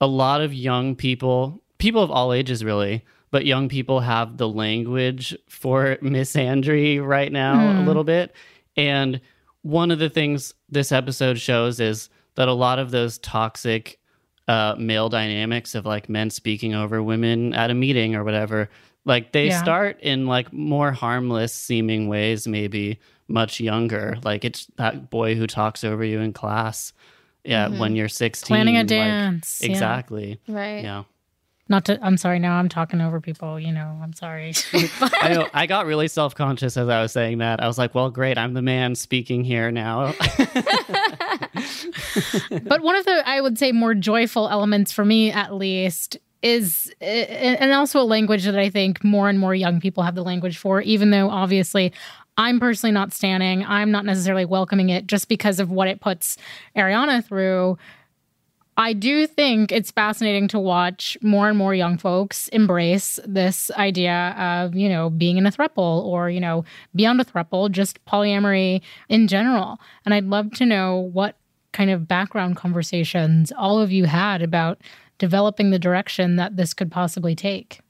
a 0.00 0.06
lot 0.06 0.40
of 0.40 0.52
young 0.52 0.94
people, 0.94 1.62
people 1.78 2.02
of 2.02 2.10
all 2.10 2.32
ages 2.32 2.64
really, 2.64 3.04
but 3.30 3.46
young 3.46 3.68
people 3.68 4.00
have 4.00 4.36
the 4.36 4.48
language 4.48 5.36
for 5.48 5.96
misandry 6.02 7.04
right 7.04 7.32
now 7.32 7.70
a 7.70 7.80
hmm. 7.80 7.86
little 7.86 8.04
bit. 8.04 8.34
And 8.76 9.20
one 9.62 9.90
of 9.90 9.98
the 9.98 10.10
things 10.10 10.54
this 10.68 10.92
episode 10.92 11.40
shows 11.40 11.80
is 11.80 12.08
that 12.36 12.48
a 12.48 12.52
lot 12.52 12.78
of 12.78 12.90
those 12.90 13.18
toxic 13.18 13.98
uh, 14.48 14.76
male 14.78 15.08
dynamics 15.08 15.74
of 15.74 15.84
like 15.84 16.08
men 16.08 16.30
speaking 16.30 16.74
over 16.74 17.02
women 17.02 17.52
at 17.54 17.70
a 17.70 17.74
meeting 17.74 18.14
or 18.14 18.22
whatever, 18.24 18.70
like 19.04 19.32
they 19.32 19.48
Yeah. 19.48 19.60
start 19.62 20.00
in 20.00 20.26
like 20.26 20.52
more 20.52 20.92
harmless 20.92 21.52
seeming 21.52 22.08
ways, 22.08 22.46
maybe 22.46 22.98
much 23.28 23.58
younger. 23.58 24.16
Like 24.22 24.44
it's 24.44 24.66
that 24.76 25.10
boy 25.10 25.34
who 25.34 25.46
talks 25.48 25.82
over 25.82 26.04
you 26.04 26.20
in 26.20 26.32
class. 26.32 26.92
Yeah, 27.44 27.68
when 27.78 27.94
you're 27.94 28.08
16. 28.08 28.46
Planning 28.48 28.76
a 28.76 28.80
like- 28.80 28.88
dance, 28.88 29.60
yeah. 29.62 29.70
exactly. 29.70 30.40
Right. 30.48 30.82
Yeah. 30.82 31.04
Not 31.68 31.84
to, 31.86 31.98
I'm 32.00 32.16
sorry, 32.16 32.38
now 32.38 32.54
I'm 32.54 32.68
talking 32.68 33.00
over 33.00 33.20
people, 33.20 33.58
you 33.58 33.72
know, 33.72 33.98
I'm 34.00 34.12
sorry. 34.12 34.54
I 35.20 35.32
know. 35.32 35.48
I 35.52 35.66
got 35.66 35.86
really 35.86 36.06
self 36.06 36.34
conscious 36.34 36.76
as 36.76 36.88
I 36.88 37.02
was 37.02 37.10
saying 37.10 37.38
that. 37.38 37.60
I 37.62 37.66
was 37.66 37.76
like, 37.76 37.94
well, 37.94 38.08
great. 38.10 38.38
I'm 38.38 38.54
the 38.54 38.62
man 38.62 38.94
speaking 38.94 39.42
here 39.42 39.72
now. 39.72 40.14
but 42.64 42.82
one 42.82 42.96
of 42.96 43.04
the 43.04 43.22
i 43.26 43.40
would 43.40 43.58
say 43.58 43.72
more 43.72 43.94
joyful 43.94 44.48
elements 44.48 44.92
for 44.92 45.04
me 45.04 45.30
at 45.30 45.54
least 45.54 46.18
is 46.42 46.92
eh, 47.00 47.56
and 47.58 47.72
also 47.72 48.00
a 48.00 48.04
language 48.04 48.44
that 48.44 48.58
i 48.58 48.68
think 48.68 49.02
more 49.04 49.28
and 49.28 49.38
more 49.38 49.54
young 49.54 49.80
people 49.80 50.02
have 50.02 50.14
the 50.14 50.22
language 50.22 50.58
for 50.58 50.80
even 50.82 51.10
though 51.10 51.28
obviously 51.30 51.92
i'm 52.36 52.60
personally 52.60 52.92
not 52.92 53.12
standing 53.12 53.64
i'm 53.64 53.90
not 53.90 54.04
necessarily 54.04 54.44
welcoming 54.44 54.88
it 54.90 55.06
just 55.06 55.28
because 55.28 55.60
of 55.60 55.70
what 55.70 55.88
it 55.88 56.00
puts 56.00 56.36
ariana 56.76 57.24
through 57.24 57.76
I 58.78 58.92
do 58.92 59.26
think 59.26 59.72
it's 59.72 59.90
fascinating 59.90 60.48
to 60.48 60.58
watch 60.58 61.16
more 61.22 61.48
and 61.48 61.56
more 61.56 61.74
young 61.74 61.96
folks 61.96 62.48
embrace 62.48 63.18
this 63.26 63.70
idea 63.70 64.34
of, 64.38 64.74
you 64.74 64.90
know, 64.90 65.08
being 65.08 65.38
in 65.38 65.46
a 65.46 65.50
throuple 65.50 66.04
or, 66.04 66.28
you 66.28 66.40
know, 66.40 66.64
beyond 66.94 67.20
a 67.20 67.24
throuple, 67.24 67.70
just 67.70 68.04
polyamory 68.04 68.82
in 69.08 69.28
general. 69.28 69.80
And 70.04 70.12
I'd 70.12 70.26
love 70.26 70.52
to 70.52 70.66
know 70.66 70.98
what 70.98 71.38
kind 71.72 71.90
of 71.90 72.06
background 72.06 72.56
conversations 72.56 73.50
all 73.56 73.80
of 73.80 73.92
you 73.92 74.04
had 74.04 74.42
about 74.42 74.80
developing 75.18 75.70
the 75.70 75.78
direction 75.78 76.36
that 76.36 76.56
this 76.56 76.74
could 76.74 76.90
possibly 76.90 77.34
take. 77.34 77.80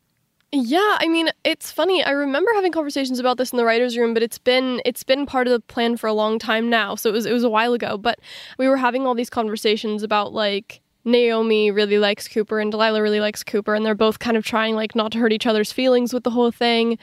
Yeah, 0.58 0.96
I 1.00 1.08
mean, 1.08 1.28
it's 1.44 1.70
funny. 1.70 2.02
I 2.02 2.12
remember 2.12 2.50
having 2.54 2.72
conversations 2.72 3.18
about 3.18 3.36
this 3.36 3.52
in 3.52 3.58
the 3.58 3.64
writers' 3.66 3.98
room, 3.98 4.14
but 4.14 4.22
it's 4.22 4.38
been 4.38 4.80
it's 4.86 5.04
been 5.04 5.26
part 5.26 5.46
of 5.46 5.52
the 5.52 5.60
plan 5.60 5.98
for 5.98 6.06
a 6.06 6.14
long 6.14 6.38
time 6.38 6.70
now. 6.70 6.94
So 6.94 7.10
it 7.10 7.12
was 7.12 7.26
it 7.26 7.32
was 7.32 7.44
a 7.44 7.50
while 7.50 7.74
ago, 7.74 7.98
but 7.98 8.20
we 8.56 8.66
were 8.66 8.78
having 8.78 9.06
all 9.06 9.14
these 9.14 9.28
conversations 9.28 10.02
about 10.02 10.32
like 10.32 10.80
Naomi 11.04 11.70
really 11.70 11.98
likes 11.98 12.26
Cooper 12.26 12.58
and 12.58 12.70
Delilah 12.70 13.02
really 13.02 13.20
likes 13.20 13.44
Cooper, 13.44 13.74
and 13.74 13.84
they're 13.84 13.94
both 13.94 14.18
kind 14.18 14.34
of 14.34 14.46
trying 14.46 14.74
like 14.74 14.94
not 14.94 15.12
to 15.12 15.18
hurt 15.18 15.32
each 15.32 15.46
other's 15.46 15.72
feelings 15.72 16.14
with 16.14 16.24
the 16.24 16.30
whole 16.30 16.50
thing. 16.50 16.96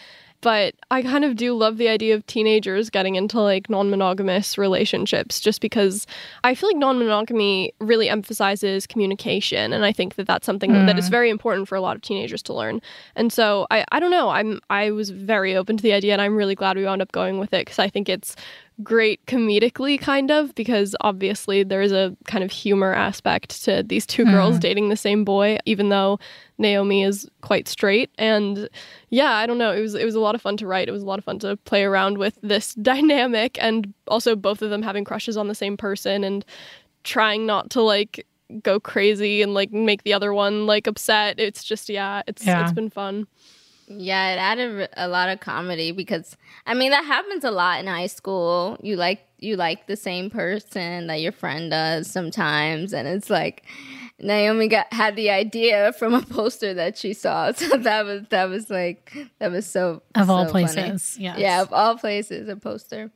But 0.43 0.75
I 0.91 1.01
kind 1.01 1.23
of 1.23 1.38
do 1.38 1.53
love 1.53 1.77
the 1.77 1.88
idea 1.88 2.13
of 2.15 2.27
teenagers 2.27 2.89
getting 2.89 3.15
into 3.15 3.39
like 3.39 3.69
non 3.69 3.89
monogamous 3.89 4.58
relationships 4.58 5.39
just 5.39 5.62
because 5.62 6.06
I 6.43 6.53
feel 6.53 6.69
like 6.69 6.75
non 6.75 6.99
monogamy 6.99 7.73
really 7.79 8.10
emphasizes 8.10 8.86
communication. 8.86 9.71
And 9.71 9.86
I 9.86 9.93
think 9.93 10.15
that 10.15 10.27
that's 10.27 10.45
something 10.45 10.73
that 10.86 10.99
is 10.99 11.08
mm. 11.08 11.12
very 11.12 11.29
important 11.29 11.69
for 11.69 11.75
a 11.75 11.82
lot 11.82 11.95
of 11.95 12.01
teenagers 12.01 12.43
to 12.43 12.53
learn. 12.53 12.82
And 13.15 13.32
so 13.32 13.67
I, 13.71 13.86
I 13.93 14.01
don't 14.01 14.12
know. 14.12 14.29
I'm 14.29 14.60
I 14.69 14.91
was 14.91 15.12
very 15.12 15.56
open 15.56 15.77
to 15.77 15.82
the 15.82 15.93
idea 15.93 16.12
and 16.12 16.21
I'm 16.21 16.36
really 16.36 16.56
glad 16.56 16.75
we 16.75 16.84
wound 16.84 17.01
up 17.01 17.13
going 17.13 17.39
with 17.39 17.53
it 17.53 17.62
because 17.65 17.79
I 17.79 17.88
think 17.88 18.10
it's 18.10 18.36
great 18.81 19.23
comedically 19.27 19.99
kind 19.99 20.31
of 20.31 20.55
because 20.55 20.95
obviously 21.01 21.62
there 21.63 21.81
is 21.81 21.91
a 21.91 22.15
kind 22.25 22.43
of 22.43 22.51
humor 22.51 22.91
aspect 22.93 23.63
to 23.63 23.83
these 23.83 24.05
two 24.05 24.25
girls 24.25 24.53
mm-hmm. 24.53 24.62
dating 24.62 24.89
the 24.89 24.95
same 24.95 25.23
boy 25.23 25.57
even 25.65 25.89
though 25.89 26.19
Naomi 26.57 27.03
is 27.03 27.29
quite 27.41 27.67
straight. 27.67 28.09
And 28.17 28.67
yeah 29.09 29.33
I 29.33 29.45
don't 29.45 29.57
know. 29.57 29.71
It 29.71 29.81
was 29.81 29.93
it 29.95 30.05
was 30.05 30.15
a 30.15 30.19
lot 30.19 30.33
of 30.33 30.41
fun 30.41 30.57
to 30.57 30.67
write. 30.67 30.88
It 30.88 30.91
was 30.91 31.03
a 31.03 31.05
lot 31.05 31.19
of 31.19 31.25
fun 31.25 31.39
to 31.39 31.55
play 31.57 31.83
around 31.83 32.17
with 32.17 32.38
this 32.41 32.73
dynamic 32.81 33.57
and 33.62 33.93
also 34.07 34.36
both 34.36 34.62
of 34.62 34.69
them 34.69 34.81
having 34.81 35.03
crushes 35.03 35.38
on 35.38 35.47
the 35.47 35.55
same 35.55 35.77
person 35.77 36.23
and 36.23 36.43
trying 37.03 37.45
not 37.45 37.69
to 37.71 37.81
like 37.81 38.25
go 38.62 38.79
crazy 38.79 39.41
and 39.41 39.53
like 39.53 39.71
make 39.71 40.03
the 40.03 40.13
other 40.13 40.33
one 40.33 40.65
like 40.65 40.88
upset. 40.88 41.39
It's 41.39 41.63
just 41.63 41.89
yeah 41.89 42.23
it's 42.27 42.45
Yeah. 42.45 42.63
it's 42.63 42.73
been 42.73 42.89
fun 42.89 43.27
Yeah, 43.88 44.34
it 44.34 44.38
added 44.38 44.89
a 44.96 45.08
lot 45.08 45.30
of 45.30 45.39
comedy 45.39 45.91
because 45.91 46.38
I 46.65 46.74
mean 46.74 46.91
that 46.91 47.06
happens 47.06 47.43
a 47.43 47.52
lot 47.52 47.80
in 47.80 47.88
high 47.88 48.08
school. 48.08 48.78
You 48.82 48.96
like 48.96 49.28
you 49.39 49.56
like 49.58 49.88
the 49.88 49.96
same 49.98 50.30
person 50.30 51.08
that 51.08 51.19
your 51.22 51.32
friend 51.34 51.69
does 51.72 52.10
sometimes, 52.10 52.93
and 52.93 53.08
it's 53.08 53.30
like 53.30 53.63
Naomi 54.19 54.67
got 54.69 54.91
had 54.93 55.15
the 55.15 55.30
idea 55.30 55.91
from 55.93 56.13
a 56.13 56.22
poster 56.26 56.74
that 56.74 56.98
she 56.98 57.13
saw. 57.13 57.52
So 57.56 57.78
that 57.78 58.06
was 58.06 58.24
that 58.30 58.46
was 58.46 58.69
like 58.69 59.13
that 59.39 59.52
was 59.52 59.65
so 59.65 60.02
Of 60.15 60.30
all 60.30 60.46
so 60.46 60.52
funny. 60.54 60.65
places, 60.65 61.17
yes. 61.19 61.38
Yeah, 61.38 61.62
of 61.62 61.74
all 61.74 61.98
places, 61.98 62.48
a 62.50 62.56
poster. 62.56 63.12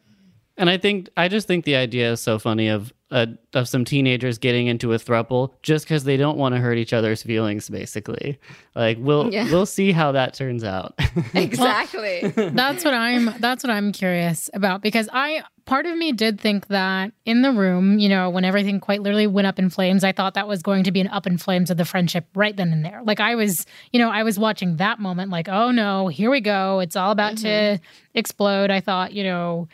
And 0.58 0.70
I 0.70 0.78
think 0.78 1.10
I 1.16 1.28
just 1.28 1.48
think 1.48 1.66
the 1.66 1.76
idea 1.76 2.12
is 2.14 2.20
so 2.22 2.40
funny 2.40 2.68
of 2.68 2.92
uh, 3.10 3.28
of 3.54 3.70
some 3.70 3.86
teenagers 3.86 4.38
getting 4.38 4.68
into 4.68 4.92
a 4.92 4.98
throuple 4.98 5.52
just 5.64 5.86
because 5.86 6.04
they 6.04 6.18
don't 6.18 6.38
want 6.38 6.56
to 6.56 6.60
hurt 6.60 6.78
each 6.78 6.92
other's 6.94 7.24
feelings. 7.24 7.70
Basically, 7.70 8.40
like 8.76 8.98
we'll 9.00 9.32
Yeah. 9.32 9.50
we'll 9.52 9.66
see 9.68 9.92
how 9.92 10.12
that 10.14 10.34
turns 10.34 10.64
out. 10.64 10.98
Exactly. 11.34 12.22
that's 12.36 12.84
what 12.84 12.94
I'm 12.94 13.34
that's 13.40 13.64
what 13.64 13.72
I'm 13.72 13.92
curious 13.92 14.50
about 14.54 14.82
because 14.82 15.10
I 15.14 15.44
part 15.66 15.86
of 15.86 15.98
me 15.98 16.12
did 16.12 16.40
think 16.40 16.68
that 16.68 17.12
in 17.26 17.42
the 17.42 17.52
room, 17.52 18.00
you 18.00 18.10
know, 18.10 18.30
when 18.30 18.44
everything 18.46 18.80
quite 18.80 19.02
literally 19.02 19.28
went 19.28 19.48
up 19.48 19.60
in 19.60 19.70
flames, 19.70 20.04
I 20.04 20.12
thought 20.12 20.34
that 20.36 20.48
was 20.48 20.62
going 20.62 20.84
to 20.86 20.92
be 20.92 21.02
an 21.02 21.08
up 21.08 21.28
in 21.28 21.38
flames 21.38 21.70
of 21.70 21.78
the 21.78 21.86
friendship 21.86 22.26
right 22.36 22.56
then 22.56 22.72
and 22.72 22.84
there. 22.86 23.02
Like 23.04 23.20
I 23.20 23.36
was, 23.36 23.66
you 23.92 24.00
know, 24.00 24.10
I 24.10 24.24
was 24.24 24.38
watching 24.40 24.78
that 24.78 25.00
moment 25.00 25.30
like, 25.32 25.48
oh 25.50 25.72
no, 25.72 26.08
here 26.08 26.30
we 26.32 26.42
go. 26.42 26.80
It's 26.80 26.96
all 26.96 27.12
about 27.12 27.38
to 27.40 27.80
explode. 28.14 28.70
I 28.72 28.80
thought, 28.80 29.14
you 29.14 29.24
know, 29.24 29.68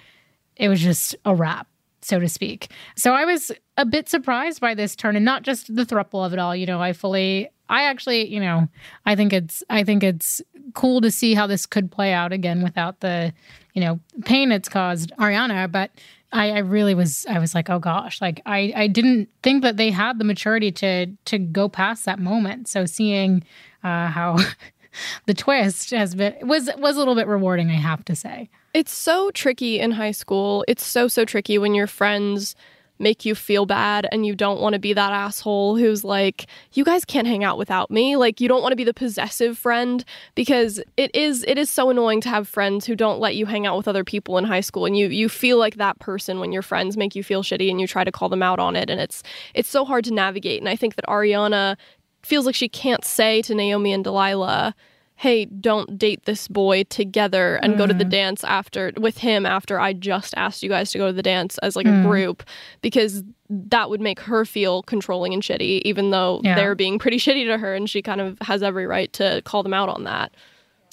it 0.55 0.69
was 0.69 0.81
just 0.81 1.15
a 1.25 1.33
wrap, 1.35 1.67
so 2.01 2.19
to 2.19 2.29
speak. 2.29 2.71
So 2.95 3.13
I 3.13 3.25
was 3.25 3.51
a 3.77 3.85
bit 3.85 4.09
surprised 4.09 4.59
by 4.61 4.73
this 4.73 4.95
turn 4.95 5.15
and 5.15 5.25
not 5.25 5.43
just 5.43 5.75
the 5.75 5.85
thruple 5.85 6.25
of 6.25 6.33
it 6.33 6.39
all. 6.39 6.55
You 6.55 6.65
know, 6.65 6.81
I 6.81 6.93
fully 6.93 7.49
I 7.69 7.83
actually, 7.83 8.27
you 8.27 8.39
know, 8.39 8.67
I 9.05 9.15
think 9.15 9.33
it's 9.33 9.63
I 9.69 9.83
think 9.83 10.03
it's 10.03 10.41
cool 10.73 11.01
to 11.01 11.11
see 11.11 11.33
how 11.33 11.47
this 11.47 11.65
could 11.65 11.91
play 11.91 12.13
out 12.13 12.31
again 12.33 12.61
without 12.61 12.99
the, 12.99 13.33
you 13.73 13.81
know, 13.81 13.99
pain 14.25 14.51
it's 14.51 14.69
caused 14.69 15.11
Ariana, 15.17 15.71
but 15.71 15.91
I, 16.31 16.51
I 16.51 16.57
really 16.59 16.95
was 16.95 17.25
I 17.29 17.39
was 17.39 17.55
like, 17.55 17.69
oh 17.69 17.79
gosh, 17.79 18.19
like 18.21 18.41
I, 18.45 18.73
I 18.75 18.87
didn't 18.87 19.29
think 19.43 19.61
that 19.61 19.77
they 19.77 19.91
had 19.91 20.19
the 20.19 20.25
maturity 20.25 20.71
to 20.73 21.07
to 21.25 21.37
go 21.37 21.69
past 21.69 22.05
that 22.05 22.19
moment. 22.19 22.67
So 22.67 22.85
seeing 22.85 23.43
uh, 23.83 24.07
how 24.07 24.37
the 25.25 25.33
twist 25.33 25.91
has 25.91 26.15
been 26.15 26.35
was 26.41 26.69
was 26.77 26.95
a 26.95 26.99
little 26.99 27.15
bit 27.15 27.27
rewarding, 27.27 27.69
I 27.69 27.75
have 27.75 28.03
to 28.05 28.15
say. 28.15 28.49
It's 28.73 28.91
so 28.91 29.29
tricky 29.31 29.79
in 29.79 29.91
high 29.91 30.11
school. 30.11 30.65
It's 30.67 30.85
so 30.85 31.07
so 31.07 31.25
tricky 31.25 31.57
when 31.57 31.75
your 31.75 31.87
friends 31.87 32.55
make 32.99 33.25
you 33.25 33.35
feel 33.35 33.65
bad 33.65 34.07
and 34.11 34.25
you 34.25 34.35
don't 34.35 34.61
want 34.61 34.73
to 34.73 34.79
be 34.79 34.93
that 34.93 35.11
asshole 35.11 35.75
who's 35.75 36.03
like 36.03 36.45
you 36.73 36.83
guys 36.83 37.03
can't 37.03 37.27
hang 37.27 37.43
out 37.43 37.57
without 37.57 37.89
me 37.89 38.15
like 38.15 38.39
you 38.39 38.47
don't 38.47 38.61
want 38.61 38.71
to 38.71 38.77
be 38.77 38.83
the 38.83 38.93
possessive 38.93 39.57
friend 39.57 40.05
because 40.35 40.79
it 40.95 41.13
is 41.15 41.43
it 41.47 41.57
is 41.57 41.69
so 41.69 41.89
annoying 41.89 42.21
to 42.21 42.29
have 42.29 42.47
friends 42.47 42.85
who 42.85 42.95
don't 42.95 43.19
let 43.19 43.35
you 43.35 43.47
hang 43.47 43.65
out 43.65 43.75
with 43.75 43.87
other 43.87 44.03
people 44.03 44.37
in 44.37 44.43
high 44.45 44.61
school 44.61 44.85
and 44.85 44.95
you 44.95 45.07
you 45.07 45.27
feel 45.27 45.57
like 45.57 45.75
that 45.75 45.97
person 45.99 46.39
when 46.39 46.51
your 46.51 46.61
friends 46.61 46.95
make 46.95 47.15
you 47.15 47.23
feel 47.23 47.43
shitty 47.43 47.69
and 47.69 47.81
you 47.81 47.87
try 47.87 48.03
to 48.03 48.11
call 48.11 48.29
them 48.29 48.43
out 48.43 48.59
on 48.59 48.75
it 48.75 48.89
and 48.89 49.01
it's 49.01 49.23
it's 49.53 49.69
so 49.69 49.83
hard 49.83 50.03
to 50.05 50.13
navigate 50.13 50.61
and 50.61 50.69
I 50.69 50.75
think 50.75 50.95
that 50.95 51.05
Ariana 51.07 51.75
feels 52.21 52.45
like 52.45 52.55
she 52.55 52.69
can't 52.69 53.03
say 53.03 53.41
to 53.41 53.55
Naomi 53.55 53.91
and 53.91 54.03
Delilah 54.03 54.75
hey, 55.15 55.45
don't 55.45 55.97
date 55.97 56.25
this 56.25 56.47
boy 56.47 56.83
together 56.83 57.57
and 57.57 57.75
mm. 57.75 57.77
go 57.77 57.87
to 57.87 57.93
the 57.93 58.03
mm. 58.03 58.09
dance 58.09 58.43
after 58.43 58.91
with 58.97 59.19
him 59.19 59.45
after 59.45 59.79
I 59.79 59.93
just 59.93 60.33
asked 60.35 60.63
you 60.63 60.69
guys 60.69 60.91
to 60.91 60.97
go 60.97 61.07
to 61.07 61.13
the 61.13 61.23
dance 61.23 61.57
as 61.59 61.75
like 61.75 61.85
mm. 61.85 62.01
a 62.01 62.03
group 62.03 62.43
because 62.81 63.23
that 63.49 63.89
would 63.89 64.01
make 64.01 64.19
her 64.21 64.43
feel 64.43 64.81
controlling 64.83 65.33
and 65.33 65.43
shitty, 65.43 65.81
even 65.85 66.09
though 66.09 66.41
yeah. 66.43 66.55
they're 66.55 66.75
being 66.75 66.99
pretty 66.99 67.17
shitty 67.19 67.45
to 67.45 67.57
her 67.57 67.75
and 67.75 67.89
she 67.89 68.01
kind 68.01 68.21
of 68.21 68.37
has 68.41 68.63
every 68.63 68.87
right 68.87 69.13
to 69.13 69.41
call 69.45 69.63
them 69.63 69.73
out 69.73 69.89
on 69.89 70.03
that. 70.03 70.33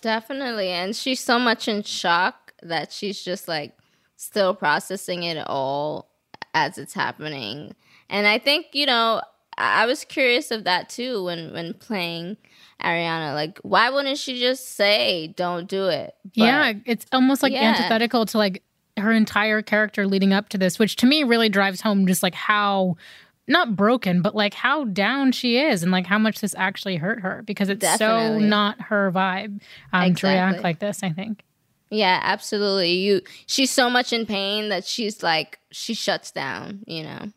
Definitely. 0.02 0.68
And 0.68 0.94
she's 0.94 1.20
so 1.20 1.38
much 1.38 1.68
in 1.68 1.82
shock 1.82 2.52
that 2.62 2.92
she's 2.92 3.22
just 3.22 3.48
like 3.48 3.76
still 4.16 4.54
processing 4.54 5.22
it 5.22 5.38
all 5.46 6.10
as 6.54 6.78
it's 6.78 6.94
happening. 6.94 7.74
And 8.08 8.26
I 8.26 8.38
think, 8.38 8.66
you 8.72 8.86
know, 8.86 9.22
I 9.56 9.86
was 9.86 10.04
curious 10.04 10.50
of 10.50 10.64
that 10.64 10.88
too 10.88 11.24
when 11.24 11.52
when 11.52 11.74
playing 11.74 12.38
Ariana. 12.82 13.34
Like, 13.34 13.58
why 13.62 13.90
wouldn't 13.90 14.18
she 14.18 14.38
just 14.38 14.76
say, 14.76 15.28
"Don't 15.36 15.68
do 15.68 15.86
it"? 15.86 16.14
But, 16.24 16.32
yeah, 16.36 16.72
it's 16.86 17.06
almost 17.12 17.42
like 17.42 17.52
yeah. 17.52 17.74
antithetical 17.74 18.26
to 18.26 18.38
like 18.38 18.62
her 18.96 19.12
entire 19.12 19.62
character 19.62 20.06
leading 20.06 20.32
up 20.32 20.48
to 20.50 20.58
this, 20.58 20.78
which 20.78 20.96
to 20.96 21.06
me 21.06 21.24
really 21.24 21.48
drives 21.48 21.80
home 21.80 22.06
just 22.06 22.22
like 22.22 22.34
how 22.34 22.96
not 23.46 23.74
broken, 23.76 24.22
but 24.22 24.34
like 24.34 24.54
how 24.54 24.84
down 24.84 25.32
she 25.32 25.58
is 25.58 25.82
and 25.82 25.90
like 25.90 26.06
how 26.06 26.18
much 26.18 26.40
this 26.40 26.54
actually 26.56 26.96
hurt 26.96 27.20
her 27.20 27.42
because 27.44 27.68
it's 27.68 27.80
Definitely. 27.80 28.42
so 28.42 28.46
not 28.46 28.80
her 28.80 29.10
vibe 29.10 29.60
um, 29.92 30.02
exactly. 30.04 30.12
to 30.12 30.26
react 30.28 30.62
like 30.62 30.78
this. 30.78 31.02
I 31.02 31.10
think. 31.10 31.42
Yeah, 31.90 32.20
absolutely. 32.22 32.92
You, 32.92 33.20
she's 33.46 33.70
so 33.70 33.90
much 33.90 34.12
in 34.12 34.24
pain 34.24 34.68
that 34.68 34.84
she's 34.84 35.22
like 35.22 35.58
she 35.70 35.94
shuts 35.94 36.30
down. 36.30 36.84
You 36.86 37.02
know. 37.02 37.32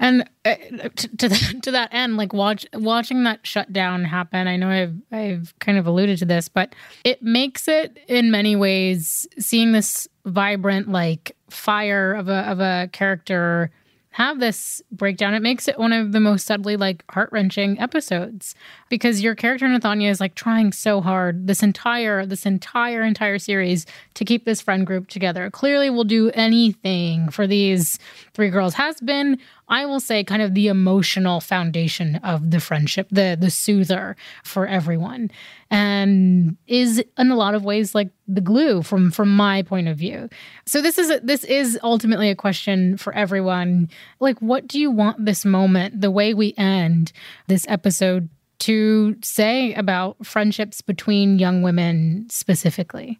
And 0.00 0.28
uh, 0.44 0.54
to 0.96 1.16
to 1.16 1.28
that, 1.28 1.54
to 1.62 1.70
that 1.70 1.92
end, 1.92 2.16
like 2.16 2.32
watch 2.32 2.66
watching 2.74 3.24
that 3.24 3.46
shutdown 3.46 4.04
happen. 4.04 4.48
I 4.48 4.56
know 4.56 4.68
I've 4.68 4.94
I've 5.12 5.54
kind 5.60 5.78
of 5.78 5.86
alluded 5.86 6.18
to 6.18 6.24
this, 6.24 6.48
but 6.48 6.74
it 7.04 7.22
makes 7.22 7.68
it 7.68 7.98
in 8.08 8.30
many 8.30 8.56
ways 8.56 9.26
seeing 9.38 9.72
this 9.72 10.08
vibrant 10.24 10.88
like 10.88 11.36
fire 11.50 12.14
of 12.14 12.28
a 12.28 12.50
of 12.50 12.60
a 12.60 12.88
character 12.92 13.70
have 14.14 14.38
this 14.38 14.80
breakdown, 14.92 15.34
it 15.34 15.42
makes 15.42 15.66
it 15.66 15.76
one 15.76 15.92
of 15.92 16.12
the 16.12 16.20
most 16.20 16.46
subtly 16.46 16.76
like 16.76 17.02
heart 17.10 17.28
wrenching 17.32 17.80
episodes 17.80 18.54
because 18.88 19.20
your 19.20 19.34
character 19.34 19.66
Nathanya 19.66 20.08
is 20.08 20.20
like 20.20 20.36
trying 20.36 20.70
so 20.70 21.00
hard 21.00 21.48
this 21.48 21.64
entire 21.64 22.24
this 22.24 22.46
entire 22.46 23.02
entire 23.02 23.40
series 23.40 23.86
to 24.14 24.24
keep 24.24 24.44
this 24.44 24.60
friend 24.60 24.86
group 24.86 25.08
together. 25.08 25.50
Clearly, 25.50 25.90
will 25.90 26.04
do 26.04 26.30
anything 26.30 27.28
for 27.30 27.48
these 27.48 27.98
three 28.34 28.50
girls. 28.50 28.74
Has 28.74 29.00
been 29.00 29.36
I 29.68 29.86
will 29.86 30.00
say 30.00 30.24
kind 30.24 30.42
of 30.42 30.54
the 30.54 30.68
emotional 30.68 31.40
foundation 31.40 32.16
of 32.16 32.50
the 32.50 32.60
friendship, 32.60 33.08
the 33.10 33.36
the 33.38 33.50
soother 33.50 34.16
for 34.42 34.66
everyone. 34.66 35.30
And 35.70 36.56
is 36.66 37.02
in 37.18 37.30
a 37.30 37.36
lot 37.36 37.54
of 37.54 37.64
ways 37.64 37.94
like 37.94 38.10
the 38.28 38.40
glue 38.40 38.82
from 38.82 39.10
from 39.10 39.34
my 39.34 39.62
point 39.62 39.88
of 39.88 39.96
view. 39.96 40.28
So 40.66 40.82
this 40.82 40.98
is 40.98 41.10
a, 41.10 41.20
this 41.20 41.44
is 41.44 41.78
ultimately 41.82 42.30
a 42.30 42.36
question 42.36 42.96
for 42.96 43.12
everyone. 43.14 43.88
Like 44.20 44.38
what 44.40 44.68
do 44.68 44.78
you 44.78 44.90
want 44.90 45.24
this 45.24 45.44
moment, 45.44 46.00
the 46.00 46.10
way 46.10 46.34
we 46.34 46.54
end 46.56 47.12
this 47.46 47.64
episode 47.68 48.28
to 48.60 49.16
say 49.22 49.74
about 49.74 50.24
friendships 50.24 50.80
between 50.80 51.38
young 51.38 51.62
women 51.62 52.26
specifically? 52.30 53.18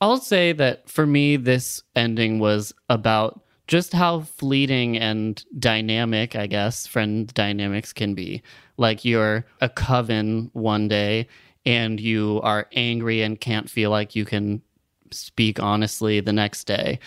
I'll 0.00 0.18
say 0.18 0.52
that 0.52 0.88
for 0.88 1.06
me 1.06 1.36
this 1.36 1.82
ending 1.96 2.38
was 2.38 2.72
about 2.88 3.42
just 3.68 3.92
how 3.92 4.20
fleeting 4.20 4.96
and 4.96 5.44
dynamic, 5.58 6.34
I 6.34 6.46
guess, 6.46 6.86
friend 6.86 7.32
dynamics 7.34 7.92
can 7.92 8.14
be. 8.14 8.42
Like 8.78 9.04
you're 9.04 9.44
a 9.60 9.68
coven 9.68 10.50
one 10.54 10.88
day 10.88 11.28
and 11.66 12.00
you 12.00 12.40
are 12.42 12.66
angry 12.72 13.22
and 13.22 13.38
can't 13.38 13.68
feel 13.68 13.90
like 13.90 14.16
you 14.16 14.24
can 14.24 14.62
speak 15.10 15.60
honestly 15.60 16.20
the 16.20 16.32
next 16.32 16.64
day. 16.64 16.98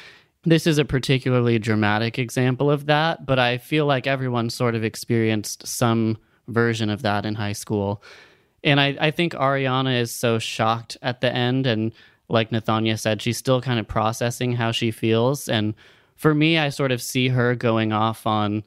This 0.44 0.66
is 0.66 0.78
a 0.78 0.86
particularly 0.86 1.60
dramatic 1.60 2.18
example 2.20 2.70
of 2.70 2.86
that, 2.86 3.26
but 3.26 3.40
I 3.40 3.58
feel 3.58 3.86
like 3.86 4.08
everyone 4.08 4.50
sort 4.50 4.76
of 4.76 4.84
experienced 4.84 5.68
some 5.68 6.18
version 6.48 6.90
of 6.90 7.02
that 7.02 7.26
in 7.26 7.36
high 7.36 7.54
school. 7.54 8.04
And 8.64 8.80
I, 8.80 8.96
I 9.00 9.12
think 9.12 9.34
Ariana 9.34 10.00
is 10.00 10.12
so 10.12 10.38
shocked 10.38 10.98
at 11.02 11.22
the 11.22 11.34
end. 11.34 11.66
And 11.66 11.92
like 12.30 12.52
Nathanya 12.52 13.00
said, 13.00 13.22
she's 13.22 13.38
still 13.38 13.62
kind 13.62 13.80
of 13.80 13.88
processing 13.88 14.54
how 14.54 14.72
she 14.72 14.92
feels. 14.92 15.50
And 15.50 15.74
for 16.22 16.36
me, 16.36 16.60
I 16.60 16.70
sort 16.70 16.92
of 16.92 17.02
see 17.02 17.30
her 17.30 17.56
going 17.56 17.92
off 17.92 18.28
on 18.28 18.64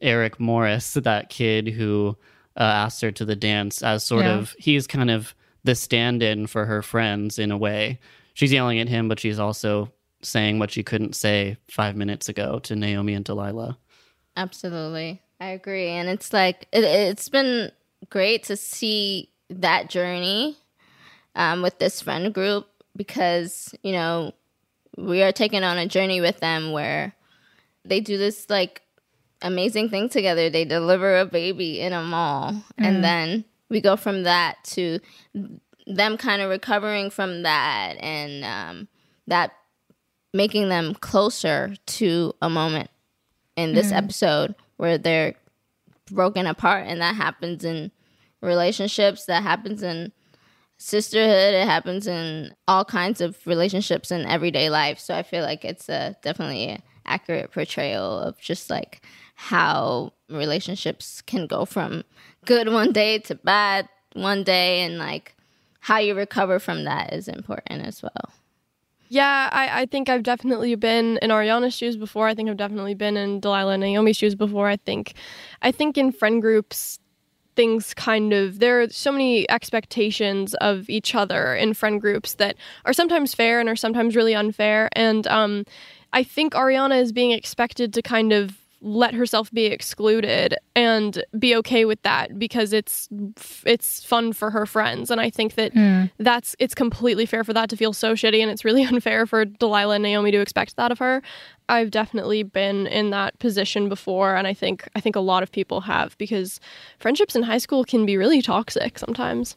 Eric 0.00 0.40
Morris, 0.40 0.94
that 0.94 1.30
kid 1.30 1.68
who 1.68 2.16
uh, 2.56 2.64
asked 2.64 3.00
her 3.02 3.12
to 3.12 3.24
the 3.24 3.36
dance, 3.36 3.80
as 3.80 4.02
sort 4.02 4.24
yeah. 4.24 4.36
of 4.36 4.56
he's 4.58 4.88
kind 4.88 5.08
of 5.08 5.32
the 5.62 5.76
stand 5.76 6.20
in 6.20 6.48
for 6.48 6.66
her 6.66 6.82
friends 6.82 7.38
in 7.38 7.52
a 7.52 7.56
way. 7.56 8.00
She's 8.34 8.52
yelling 8.52 8.80
at 8.80 8.88
him, 8.88 9.06
but 9.06 9.20
she's 9.20 9.38
also 9.38 9.92
saying 10.22 10.58
what 10.58 10.72
she 10.72 10.82
couldn't 10.82 11.14
say 11.14 11.58
five 11.68 11.94
minutes 11.94 12.28
ago 12.28 12.58
to 12.58 12.74
Naomi 12.74 13.14
and 13.14 13.24
Delilah. 13.24 13.78
Absolutely. 14.36 15.22
I 15.38 15.50
agree. 15.50 15.90
And 15.90 16.08
it's 16.08 16.32
like, 16.32 16.66
it, 16.72 16.82
it's 16.82 17.28
been 17.28 17.70
great 18.08 18.42
to 18.44 18.56
see 18.56 19.30
that 19.48 19.90
journey 19.90 20.58
um, 21.36 21.62
with 21.62 21.78
this 21.78 22.00
friend 22.00 22.34
group 22.34 22.66
because, 22.96 23.72
you 23.84 23.92
know, 23.92 24.32
we 24.96 25.22
are 25.22 25.32
taken 25.32 25.64
on 25.64 25.78
a 25.78 25.86
journey 25.86 26.20
with 26.20 26.40
them 26.40 26.72
where 26.72 27.14
they 27.84 28.00
do 28.00 28.18
this 28.18 28.48
like 28.48 28.82
amazing 29.42 29.88
thing 29.88 30.08
together. 30.08 30.50
They 30.50 30.64
deliver 30.64 31.18
a 31.18 31.26
baby 31.26 31.80
in 31.80 31.92
a 31.92 32.02
mall, 32.02 32.52
mm. 32.52 32.62
and 32.78 33.02
then 33.02 33.44
we 33.68 33.80
go 33.80 33.96
from 33.96 34.24
that 34.24 34.56
to 34.64 35.00
them 35.86 36.16
kind 36.16 36.42
of 36.42 36.50
recovering 36.50 37.10
from 37.10 37.42
that, 37.42 37.96
and 38.00 38.44
um, 38.44 38.88
that 39.26 39.52
making 40.32 40.68
them 40.68 40.94
closer 40.94 41.74
to 41.86 42.32
a 42.40 42.50
moment 42.50 42.90
in 43.56 43.74
this 43.74 43.92
mm. 43.92 43.96
episode 43.96 44.54
where 44.76 44.98
they're 44.98 45.34
broken 46.10 46.46
apart, 46.46 46.86
and 46.86 47.00
that 47.00 47.16
happens 47.16 47.64
in 47.64 47.90
relationships. 48.42 49.24
That 49.26 49.42
happens 49.42 49.82
in 49.82 50.12
sisterhood. 50.80 51.54
It 51.54 51.66
happens 51.66 52.06
in 52.06 52.54
all 52.66 52.86
kinds 52.86 53.20
of 53.20 53.36
relationships 53.46 54.10
in 54.10 54.24
everyday 54.24 54.70
life. 54.70 54.98
So 54.98 55.14
I 55.14 55.22
feel 55.22 55.44
like 55.44 55.64
it's 55.64 55.88
a 55.90 56.16
definitely 56.22 56.80
accurate 57.04 57.52
portrayal 57.52 58.18
of 58.18 58.38
just 58.38 58.70
like 58.70 59.04
how 59.34 60.12
relationships 60.30 61.20
can 61.22 61.46
go 61.46 61.64
from 61.66 62.02
good 62.46 62.72
one 62.72 62.92
day 62.92 63.18
to 63.18 63.34
bad 63.34 63.88
one 64.14 64.42
day 64.42 64.80
and 64.80 64.96
like 64.98 65.36
how 65.80 65.98
you 65.98 66.14
recover 66.14 66.58
from 66.58 66.84
that 66.84 67.12
is 67.12 67.28
important 67.28 67.86
as 67.86 68.02
well. 68.02 68.32
Yeah, 69.08 69.50
I, 69.52 69.82
I 69.82 69.86
think 69.86 70.08
I've 70.08 70.22
definitely 70.22 70.74
been 70.76 71.18
in 71.20 71.30
Ariana's 71.30 71.74
shoes 71.74 71.96
before. 71.96 72.26
I 72.28 72.34
think 72.34 72.48
I've 72.48 72.56
definitely 72.56 72.94
been 72.94 73.16
in 73.16 73.40
Delilah 73.40 73.72
and 73.72 73.82
Naomi's 73.82 74.16
shoes 74.16 74.34
before. 74.34 74.68
I 74.68 74.76
think 74.76 75.14
I 75.60 75.72
think 75.72 75.98
in 75.98 76.12
friend 76.12 76.40
groups 76.40 77.00
things 77.56 77.94
kind 77.94 78.32
of 78.32 78.58
there 78.58 78.80
are 78.80 78.88
so 78.88 79.12
many 79.12 79.48
expectations 79.50 80.54
of 80.54 80.88
each 80.88 81.14
other 81.14 81.54
in 81.54 81.74
friend 81.74 82.00
groups 82.00 82.34
that 82.34 82.56
are 82.84 82.92
sometimes 82.92 83.34
fair 83.34 83.60
and 83.60 83.68
are 83.68 83.76
sometimes 83.76 84.16
really 84.16 84.34
unfair. 84.34 84.88
And 84.92 85.26
um, 85.26 85.64
i 86.12 86.22
think 86.22 86.54
ariana 86.54 87.00
is 87.00 87.12
being 87.12 87.30
expected 87.30 87.94
to 87.94 88.02
kind 88.02 88.32
of 88.32 88.59
let 88.82 89.12
herself 89.14 89.50
be 89.50 89.66
excluded 89.66 90.56
and 90.74 91.22
be 91.38 91.54
okay 91.56 91.84
with 91.84 92.00
that 92.02 92.38
because 92.38 92.72
it's 92.72 93.08
it's 93.66 94.02
fun 94.04 94.32
for 94.32 94.50
her 94.50 94.64
friends. 94.64 95.10
And 95.10 95.20
i 95.20 95.28
think 95.28 95.54
that 95.54 95.74
mm. 95.74 96.10
that's 96.18 96.56
it's 96.58 96.74
completely 96.74 97.26
fair 97.26 97.44
for 97.44 97.52
that 97.52 97.68
to 97.70 97.76
feel 97.76 97.92
so 97.92 98.14
shitty 98.14 98.40
and 98.40 98.50
it's 98.50 98.64
really 98.64 98.82
unfair 98.92 99.26
for 99.26 99.44
delilah 99.44 99.96
and 99.96 100.02
naomi 100.02 100.30
to 100.30 100.40
expect 100.40 100.76
that 100.76 100.92
of 100.92 100.98
her. 100.98 101.22
I've 101.68 101.90
definitely 101.90 102.42
been 102.42 102.86
in 102.88 103.10
that 103.10 103.38
position 103.38 103.88
before 103.88 104.34
and 104.34 104.46
i 104.46 104.54
think 104.54 104.88
i 104.96 105.00
think 105.00 105.16
a 105.16 105.20
lot 105.20 105.42
of 105.42 105.52
people 105.52 105.82
have 105.82 106.16
because 106.18 106.60
friendships 106.98 107.36
in 107.36 107.42
high 107.42 107.58
school 107.58 107.84
can 107.84 108.06
be 108.06 108.16
really 108.16 108.42
toxic 108.42 108.98
sometimes. 108.98 109.56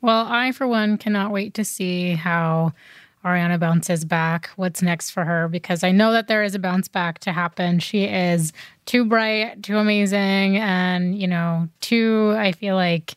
Well 0.00 0.26
i 0.28 0.52
for 0.52 0.66
one 0.66 0.96
cannot 0.96 1.32
wait 1.32 1.54
to 1.54 1.64
see 1.64 2.14
how 2.14 2.72
Ariana 3.24 3.58
bounces 3.58 4.04
back, 4.04 4.50
what's 4.56 4.82
next 4.82 5.10
for 5.10 5.24
her? 5.24 5.48
Because 5.48 5.82
I 5.82 5.92
know 5.92 6.12
that 6.12 6.28
there 6.28 6.42
is 6.42 6.54
a 6.54 6.58
bounce 6.58 6.88
back 6.88 7.20
to 7.20 7.32
happen. 7.32 7.78
She 7.78 8.04
is 8.04 8.52
too 8.86 9.04
bright, 9.04 9.62
too 9.62 9.78
amazing, 9.78 10.58
and, 10.58 11.18
you 11.18 11.26
know, 11.26 11.68
too, 11.80 12.34
I 12.36 12.52
feel 12.52 12.74
like, 12.74 13.14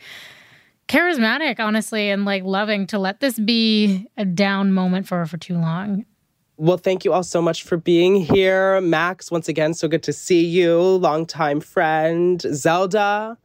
charismatic, 0.88 1.60
honestly, 1.60 2.10
and 2.10 2.24
like 2.24 2.43
loving 2.43 2.88
to 2.88 2.98
let 2.98 3.20
this 3.20 3.38
be 3.38 4.08
a 4.15 4.24
down 4.24 4.72
moment 4.72 5.08
for 5.08 5.17
her 5.17 5.26
for 5.26 5.38
too 5.38 5.58
long. 5.58 6.06
Well, 6.56 6.78
thank 6.78 7.06
you 7.06 7.13
all 7.13 7.24
so 7.24 7.41
much 7.41 7.63
for 7.63 7.78
being 7.78 8.15
here. 8.15 8.82
Max, 8.82 9.30
once 9.30 9.48
again, 9.48 9.74
so 9.74 9.88
good 9.88 10.04
to 10.04 10.13
see 10.13 10.43
you. 10.43 10.80
Longtime 10.80 11.60
friend. 11.60 12.41
Zelda, 12.54 13.38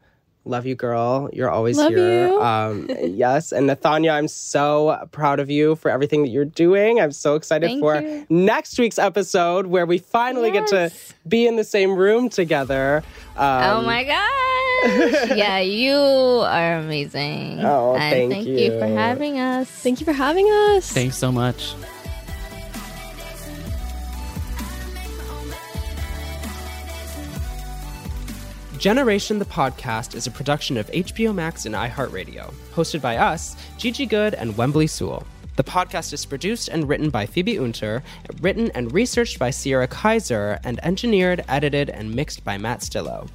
love 0.45 0.67
you, 0.67 0.75
girl. 0.75 1.31
You're 1.33 1.51
always 1.51 1.77
Love 1.77 1.93
here. 1.93 2.29
you. 2.29 2.41
Um, 2.41 2.89
yes. 3.03 3.53
And 3.53 3.69
Nathanya, 3.69 4.13
I'm 4.13 4.29
so 4.29 5.09
proud 5.13 5.41
of 5.41 5.51
you 5.51 5.77
for 5.77 5.91
everything 5.91 6.23
that 6.23 6.29
you're 6.31 6.45
doing. 6.45 7.01
I'm 7.01 7.13
so 7.13 7.35
excited 7.37 7.67
Thank 7.67 7.81
for 7.81 8.01
you. 8.01 8.27
next 8.29 8.79
week's 8.79 8.99
episode 8.99 9.67
where 9.67 9.87
we 9.87 9.99
finally 9.99 10.51
get 10.51 10.67
to 10.69 10.91
be 11.27 11.47
in 11.47 11.57
the 11.57 11.65
same 11.65 11.95
room 11.97 12.29
together. 12.29 13.03
Um, 13.37 13.63
oh 13.79 13.83
my 13.83 14.05
gosh. 15.25 15.37
yeah, 15.37 15.59
you 15.61 15.95
are 15.95 16.79
amazing. 16.79 17.61
Oh, 17.65 17.95
and 17.95 18.31
thank 18.33 18.47
you. 18.47 18.57
you. 18.57 18.79
for 18.79 18.87
having 18.87 19.39
us. 19.39 19.69
Thank 19.71 20.01
you 20.01 20.07
for 20.07 20.13
having 20.13 20.47
us. 20.47 20.91
Thanks 20.91 21.17
so 21.17 21.31
much. 21.31 21.75
Generation 28.83 29.39
the 29.39 29.45
Podcast 29.45 30.17
is 30.17 30.27
a 30.27 30.31
production 30.33 30.77
of 30.77 30.91
HBO 30.91 31.33
Max 31.33 31.67
and 31.67 31.75
iHeartRadio, 31.77 32.53
hosted 32.75 33.01
by 33.01 33.17
us, 33.17 33.55
Gigi 33.79 34.07
Goode 34.07 34.35
and 34.35 34.57
Whembley 34.57 34.89
Sewell. 34.89 35.25
The 35.55 35.63
podcast 35.63 36.13
is 36.13 36.27
produced 36.27 36.67
and 36.67 36.89
written 36.89 37.09
by 37.09 37.25
Phoebe 37.25 37.59
Unter, 37.59 38.03
written 38.41 38.73
and 38.73 38.93
researched 38.93 39.39
by 39.39 39.51
Sierra 39.51 39.87
Kaiser, 39.87 40.59
and 40.65 40.85
engineered, 40.85 41.45
edited, 41.47 41.91
and 41.91 42.13
mixed 42.13 42.45
by 42.45 42.59
Matt 42.59 42.81
Stillo. 42.81 43.29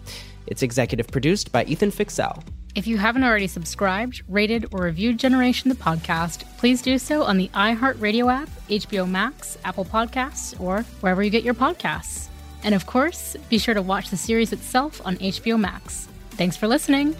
It's 0.48 0.64
executive 0.64 1.08
produced 1.08 1.54
by 1.54 1.64
Ethan 1.64 1.92
Fixell. 1.92 2.44
If 2.76 2.86
you 2.86 2.98
haven't 2.98 3.24
already 3.24 3.48
subscribed, 3.48 4.24
rated, 4.28 4.66
or 4.74 4.82
reviewed 4.82 5.18
Generation 5.18 5.70
the 5.70 5.76
Podcast, 5.76 6.44
please 6.58 6.82
do 6.82 7.00
so 7.00 7.24
on 7.24 7.38
the 7.38 7.48
iHeartRadio 7.54 8.30
app, 8.30 8.50
HBO 8.68 9.10
Max, 9.10 9.58
Apple 9.64 9.86
Podcasts, 9.86 10.60
or 10.60 10.82
wherever 11.00 11.24
you 11.24 11.30
get 11.30 11.44
your 11.44 11.54
podcasts. 11.54 12.28
And 12.64 12.76
of 12.76 12.86
course, 12.86 13.36
be 13.50 13.58
sure 13.58 13.74
to 13.74 13.82
watch 13.82 14.10
the 14.10 14.18
series 14.18 14.52
itself 14.52 15.02
on 15.06 15.18
HBO 15.18 15.60
Max. 15.60 16.08
Thanks 16.32 16.58
for 16.58 16.68
listening. 16.68 17.16